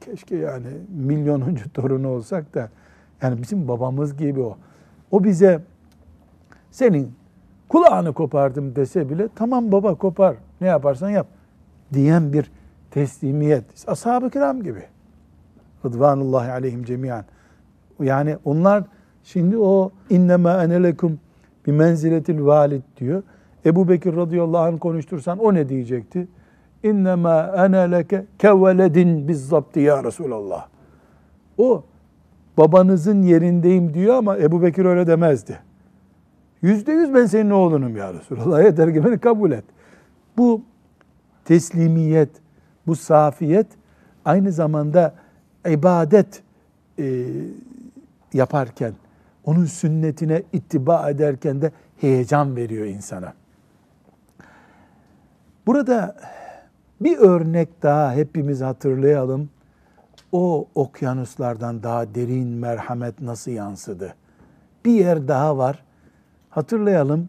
keşke 0.00 0.36
yani 0.36 0.68
milyonuncu 0.88 1.72
torunu 1.74 2.08
olsak 2.08 2.54
da 2.54 2.70
yani 3.22 3.42
bizim 3.42 3.68
babamız 3.68 4.16
gibi 4.16 4.40
o. 4.40 4.56
O 5.10 5.24
bize 5.24 5.62
senin 6.70 7.14
kulağını 7.68 8.12
kopardım 8.12 8.76
dese 8.76 9.10
bile 9.10 9.28
tamam 9.34 9.72
baba 9.72 9.94
kopar 9.94 10.36
ne 10.60 10.66
yaparsan 10.66 11.10
yap 11.10 11.26
diyen 11.92 12.32
bir 12.32 12.50
teslimiyet. 12.90 13.64
Ashab-ı 13.86 14.30
kiram 14.30 14.62
gibi. 14.62 14.82
Rıdvanullahi 15.84 16.52
aleyhim 16.52 16.84
cemiyan. 16.84 17.24
Yani 18.02 18.36
onlar 18.44 18.84
şimdi 19.24 19.58
o 19.58 19.90
innema 20.10 20.64
ene 20.64 20.82
lekum 20.82 21.20
bi 21.66 21.72
menziletil 21.72 22.44
valid 22.44 22.82
diyor. 23.00 23.22
Ebu 23.66 23.88
Bekir 23.88 24.16
radıyallahu 24.16 24.62
anh 24.62 24.78
konuştursan 24.80 25.38
o 25.38 25.54
ne 25.54 25.68
diyecekti? 25.68 26.28
İnnemâ 26.82 27.54
ene 27.56 27.90
leke 27.90 28.24
keveledin 28.38 29.28
bizzabti 29.28 29.80
ya 29.80 30.04
Resulallah. 30.04 30.66
O 31.58 31.84
babanızın 32.58 33.22
yerindeyim 33.22 33.94
diyor 33.94 34.14
ama 34.14 34.38
Ebu 34.38 34.62
Bekir 34.62 34.84
öyle 34.84 35.06
demezdi. 35.06 35.58
Yüzde 36.62 36.92
yüz 36.92 37.14
ben 37.14 37.26
senin 37.26 37.50
oğlunum 37.50 37.96
ya 37.96 38.14
Resulallah. 38.14 38.64
Yeter 38.64 38.94
ki 38.94 39.04
beni 39.04 39.18
kabul 39.18 39.52
et. 39.52 39.64
Bu 40.36 40.62
teslimiyet, 41.48 42.28
bu 42.86 42.96
safiyet 42.96 43.66
aynı 44.24 44.52
zamanda 44.52 45.14
ibadet 45.68 46.42
e, 46.98 47.24
yaparken, 48.32 48.92
onun 49.44 49.64
sünnetine 49.64 50.42
ittiba 50.52 51.10
ederken 51.10 51.62
de 51.62 51.72
heyecan 51.96 52.56
veriyor 52.56 52.86
insana. 52.86 53.32
Burada 55.66 56.16
bir 57.00 57.18
örnek 57.18 57.82
daha 57.82 58.12
hepimiz 58.12 58.60
hatırlayalım. 58.60 59.50
O 60.32 60.68
okyanuslardan 60.74 61.82
daha 61.82 62.14
derin 62.14 62.48
merhamet 62.48 63.20
nasıl 63.20 63.50
yansıdı? 63.50 64.14
Bir 64.84 64.92
yer 64.92 65.28
daha 65.28 65.58
var. 65.58 65.84
Hatırlayalım. 66.50 67.28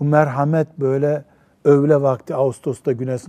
Bu 0.00 0.04
merhamet 0.04 0.78
böyle 0.78 1.24
öğle 1.66 2.02
vakti 2.02 2.34
Ağustos'ta 2.34 2.92
güneş 2.92 3.22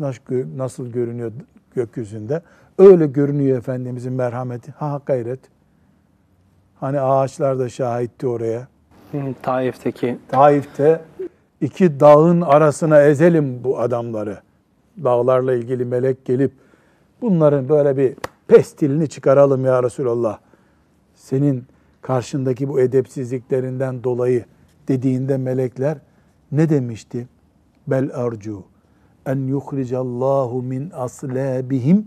nasıl 0.58 0.88
görünüyor 0.88 1.32
gökyüzünde? 1.76 2.42
Öyle 2.78 3.08
görünüyor 3.08 3.58
Efendimizin 3.58 4.14
merhameti. 4.14 4.72
Ha 4.72 5.02
gayret. 5.06 5.40
Hani 6.80 7.00
ağaçlar 7.00 7.60
da 7.60 7.70
şahitti 7.70 8.28
oraya. 8.28 8.68
Taif'teki. 9.42 10.18
Taif'te 10.28 11.02
iki 11.62 12.00
dağın 12.00 12.42
arasına 12.42 13.02
ezelim 13.02 13.64
bu 13.64 13.80
adamları. 13.80 14.40
Dağlarla 15.04 15.54
ilgili 15.54 15.86
melek 15.86 16.26
gelip 16.26 16.52
bunların 17.22 17.70
böyle 17.70 17.98
bir 17.98 18.16
pestilini 18.48 19.10
çıkaralım 19.10 19.66
ya 19.66 19.84
Resulallah. 19.84 20.40
Senin 21.16 21.66
karşındaki 22.02 22.70
bu 22.70 22.80
edepsizliklerinden 22.80 24.04
dolayı 24.04 24.46
dediğinde 24.88 25.38
melekler 25.38 25.98
ne 26.52 26.70
demişti? 26.70 27.28
Bel 27.88 28.12
arcu 28.14 28.64
en 29.26 29.48
yuhricallahu 29.48 30.62
min 30.62 30.92
aslabihim 30.94 32.06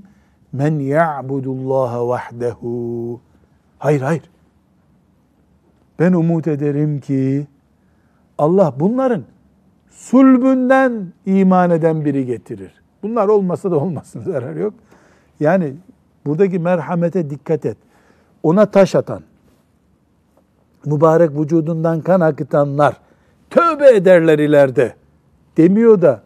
men 0.52 0.78
ya'budullaha 0.78 2.08
vahdehu. 2.08 3.20
Hayır 3.78 4.00
hayır. 4.00 4.22
Ben 5.98 6.12
umut 6.12 6.48
ederim 6.48 7.00
ki 7.00 7.46
Allah 8.38 8.74
bunların 8.80 9.24
sulbünden 9.90 11.12
iman 11.26 11.70
eden 11.70 12.04
biri 12.04 12.26
getirir. 12.26 12.72
Bunlar 13.02 13.28
olmasa 13.28 13.70
da 13.70 13.76
olmasın 13.76 14.20
zarar 14.24 14.56
yok. 14.56 14.74
Yani 15.40 15.74
buradaki 16.26 16.58
merhamete 16.58 17.30
dikkat 17.30 17.66
et. 17.66 17.76
Ona 18.42 18.66
taş 18.66 18.94
atan, 18.94 19.22
mübarek 20.86 21.30
vücudundan 21.30 22.00
kan 22.00 22.20
akıtanlar 22.20 22.96
tövbe 23.50 23.88
ederler 23.88 24.38
ileride 24.38 24.94
demiyor 25.60 26.02
da 26.02 26.22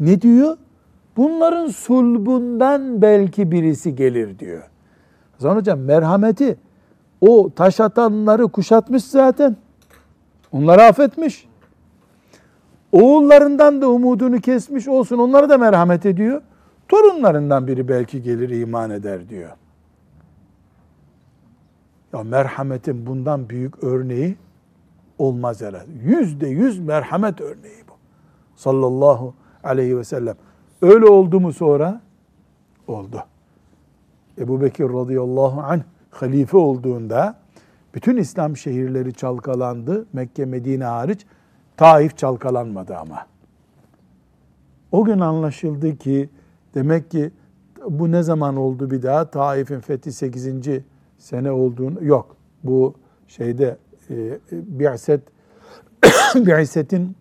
ne 0.00 0.20
diyor? 0.20 0.56
Bunların 1.16 1.66
sulbundan 1.66 3.02
belki 3.02 3.50
birisi 3.50 3.94
gelir 3.94 4.38
diyor. 4.38 4.62
Hasan 5.32 5.56
hocam 5.56 5.80
merhameti 5.80 6.56
o 7.20 7.50
taş 7.56 7.80
atanları 7.80 8.48
kuşatmış 8.48 9.04
zaten. 9.04 9.56
Onları 10.52 10.82
affetmiş. 10.82 11.48
Oğullarından 12.92 13.82
da 13.82 13.90
umudunu 13.90 14.40
kesmiş 14.40 14.88
olsun. 14.88 15.18
Onlara 15.18 15.48
da 15.48 15.58
merhamet 15.58 16.06
ediyor. 16.06 16.42
Torunlarından 16.88 17.66
biri 17.66 17.88
belki 17.88 18.22
gelir 18.22 18.48
iman 18.48 18.90
eder 18.90 19.28
diyor. 19.28 19.50
Ya 22.12 22.22
merhametin 22.22 23.06
bundan 23.06 23.48
büyük 23.48 23.84
örneği 23.84 24.36
olmaz 25.18 25.60
herhalde. 25.62 25.90
Yüzde 26.04 26.46
yüz 26.48 26.78
merhamet 26.78 27.40
örneği. 27.40 27.83
Sallallahu 28.64 29.34
aleyhi 29.64 29.98
ve 29.98 30.04
sellem. 30.04 30.36
Öyle 30.82 31.06
oldu 31.06 31.40
mu 31.40 31.52
sonra? 31.52 32.00
Oldu. 32.88 33.24
Ebu 34.38 34.60
Bekir 34.60 34.84
radıyallahu 34.84 35.60
anh 35.60 35.80
halife 36.10 36.56
olduğunda 36.56 37.38
bütün 37.94 38.16
İslam 38.16 38.56
şehirleri 38.56 39.12
çalkalandı. 39.14 40.06
Mekke, 40.12 40.44
Medine 40.44 40.84
hariç. 40.84 41.26
Taif 41.76 42.16
çalkalanmadı 42.16 42.96
ama. 42.96 43.26
O 44.92 45.04
gün 45.04 45.20
anlaşıldı 45.20 45.96
ki 45.96 46.30
demek 46.74 47.10
ki 47.10 47.30
bu 47.88 48.12
ne 48.12 48.22
zaman 48.22 48.56
oldu 48.56 48.90
bir 48.90 49.02
daha? 49.02 49.30
Taif'in 49.30 49.80
fethi 49.80 50.12
8. 50.12 50.48
sene 51.18 51.50
olduğunu 51.50 52.04
yok. 52.04 52.36
Bu 52.62 52.94
şeyde 53.28 53.76
e, 54.10 54.38
Bi'set 54.52 55.20
Bi'set'in 56.34 57.16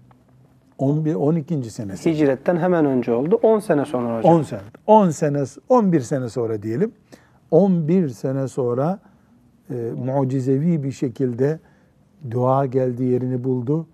11 0.84 1.16
12. 1.16 1.72
senesi. 1.72 2.12
Hicretten 2.12 2.58
hemen 2.58 2.86
önce 2.86 3.14
oldu. 3.14 3.40
10 3.44 3.60
sene 3.60 3.86
sonra 3.86 4.18
hocam. 4.18 4.34
10 4.34 4.44
sene. 4.44 4.62
10 4.88 5.10
sene 5.10 5.44
11 5.70 6.02
sene 6.02 6.30
sonra 6.30 6.64
diyelim. 6.64 6.92
11 7.52 8.10
sene 8.10 8.48
sonra 8.48 9.00
e, 9.70 9.74
mucizevi 10.06 10.84
bir 10.84 10.92
şekilde 10.92 11.60
dua 12.32 12.66
geldi 12.66 13.04
yerini 13.04 13.44
buldu. 13.44 13.88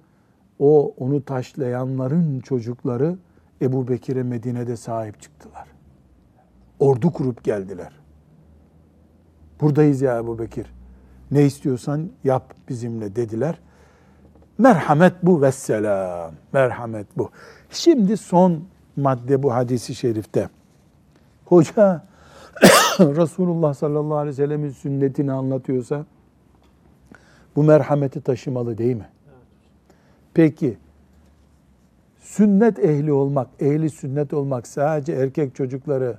O 0.60 0.94
onu 0.98 1.26
taşlayanların 1.26 2.40
çocukları 2.40 3.18
Ebu 3.62 3.88
Bekir'e 3.88 4.24
Medine'de 4.24 4.76
sahip 4.76 5.22
çıktılar. 5.22 5.68
Ordu 6.80 7.12
kurup 7.12 7.44
geldiler. 7.44 8.00
Buradayız 9.62 10.02
ya 10.02 10.18
Ebu 10.18 10.40
Bekir. 10.40 10.74
Ne 11.32 11.46
istiyorsan 11.46 12.10
yap 12.24 12.54
bizimle 12.70 13.16
dediler. 13.16 13.60
Merhamet 14.60 15.14
bu 15.24 15.42
vesselam. 15.42 16.32
Merhamet 16.54 17.08
bu. 17.18 17.30
Şimdi 17.70 18.18
son 18.18 18.64
madde 18.96 19.44
bu 19.44 19.54
hadisi 19.54 19.96
şerifte. 19.96 20.50
Hoca 21.46 22.04
Resulullah 23.00 23.74
sallallahu 23.74 24.18
aleyhi 24.18 24.38
ve 24.38 24.46
sellemin 24.46 24.70
sünnetini 24.70 25.32
anlatıyorsa 25.32 26.06
bu 27.56 27.64
merhameti 27.64 28.22
taşımalı 28.22 28.78
değil 28.78 28.96
mi? 28.96 29.10
Peki 30.34 30.78
sünnet 32.20 32.80
ehli 32.80 33.12
olmak, 33.12 33.48
ehli 33.60 33.90
sünnet 33.90 34.34
olmak 34.34 34.68
sadece 34.68 35.14
erkek 35.14 35.56
çocukları 35.56 36.18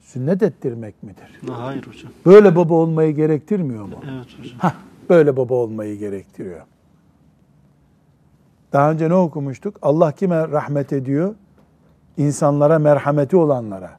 sünnet 0.00 0.42
ettirmek 0.42 1.02
midir? 1.02 1.40
Hayır 1.50 1.86
hocam. 1.86 2.12
Böyle 2.26 2.56
baba 2.56 2.74
olmayı 2.74 3.14
gerektirmiyor 3.14 3.84
mu? 3.84 3.94
Evet 4.04 4.38
hocam. 4.38 4.58
Hah, 4.58 4.74
böyle 5.10 5.36
baba 5.36 5.54
olmayı 5.54 5.98
gerektiriyor. 5.98 6.60
Daha 8.72 8.90
önce 8.90 9.08
ne 9.08 9.14
okumuştuk? 9.14 9.78
Allah 9.82 10.12
kime 10.12 10.48
rahmet 10.48 10.92
ediyor? 10.92 11.34
İnsanlara 12.16 12.78
merhameti 12.78 13.36
olanlara. 13.36 13.90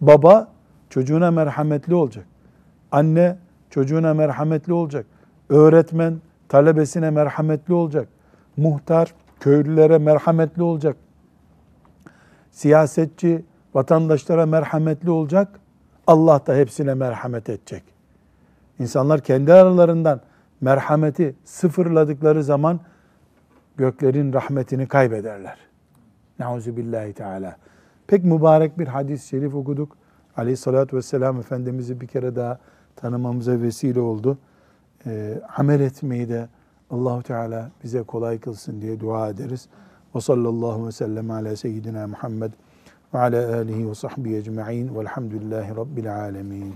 Baba 0.00 0.48
çocuğuna 0.90 1.30
merhametli 1.30 1.94
olacak. 1.94 2.24
Anne 2.92 3.36
çocuğuna 3.70 4.14
merhametli 4.14 4.72
olacak. 4.72 5.06
Öğretmen 5.48 6.20
talebesine 6.48 7.10
merhametli 7.10 7.74
olacak. 7.74 8.08
Muhtar 8.56 9.14
köylülere 9.40 9.98
merhametli 9.98 10.62
olacak. 10.62 10.96
Siyasetçi 12.50 13.44
vatandaşlara 13.74 14.46
merhametli 14.46 15.10
olacak. 15.10 15.60
Allah 16.06 16.46
da 16.46 16.54
hepsine 16.54 16.94
merhamet 16.94 17.48
edecek. 17.48 17.82
İnsanlar 18.78 19.20
kendi 19.20 19.52
aralarından 19.52 20.20
merhameti 20.60 21.34
sıfırladıkları 21.44 22.44
zaman 22.44 22.80
göklerin 23.80 24.32
rahmetini 24.32 24.88
kaybederler. 24.88 25.58
Nauzu 26.38 26.76
billahi 26.76 27.12
teala. 27.12 27.56
Pek 28.06 28.24
mübarek 28.24 28.78
bir 28.78 28.86
hadis-i 28.86 29.28
şerif 29.28 29.54
okuduk. 29.54 29.96
Aleyhissalatü 30.36 30.96
vesselam 30.96 31.38
Efendimiz'i 31.38 32.00
bir 32.00 32.06
kere 32.06 32.36
daha 32.36 32.58
tanımamıza 32.96 33.60
vesile 33.60 34.00
oldu. 34.00 34.38
E, 35.06 35.40
amel 35.56 35.80
etmeyi 35.80 36.28
de 36.28 36.48
Allahu 36.90 37.22
Teala 37.22 37.70
bize 37.84 38.02
kolay 38.02 38.38
kılsın 38.38 38.82
diye 38.82 39.00
dua 39.00 39.28
ederiz. 39.28 39.68
Ve 40.14 40.20
sallallahu 40.20 40.86
ve 40.86 40.92
sellem 40.92 41.30
ala 41.30 41.56
seyyidina 41.56 42.06
Muhammed 42.06 42.52
ve 43.14 43.18
ala 43.18 43.56
alihi 43.56 43.90
ve 43.90 43.94
sahbihi 43.94 44.36
ecma'in 44.36 44.94
velhamdülillahi 44.98 45.76
rabbil 45.76 46.16
alemin. 46.16 46.74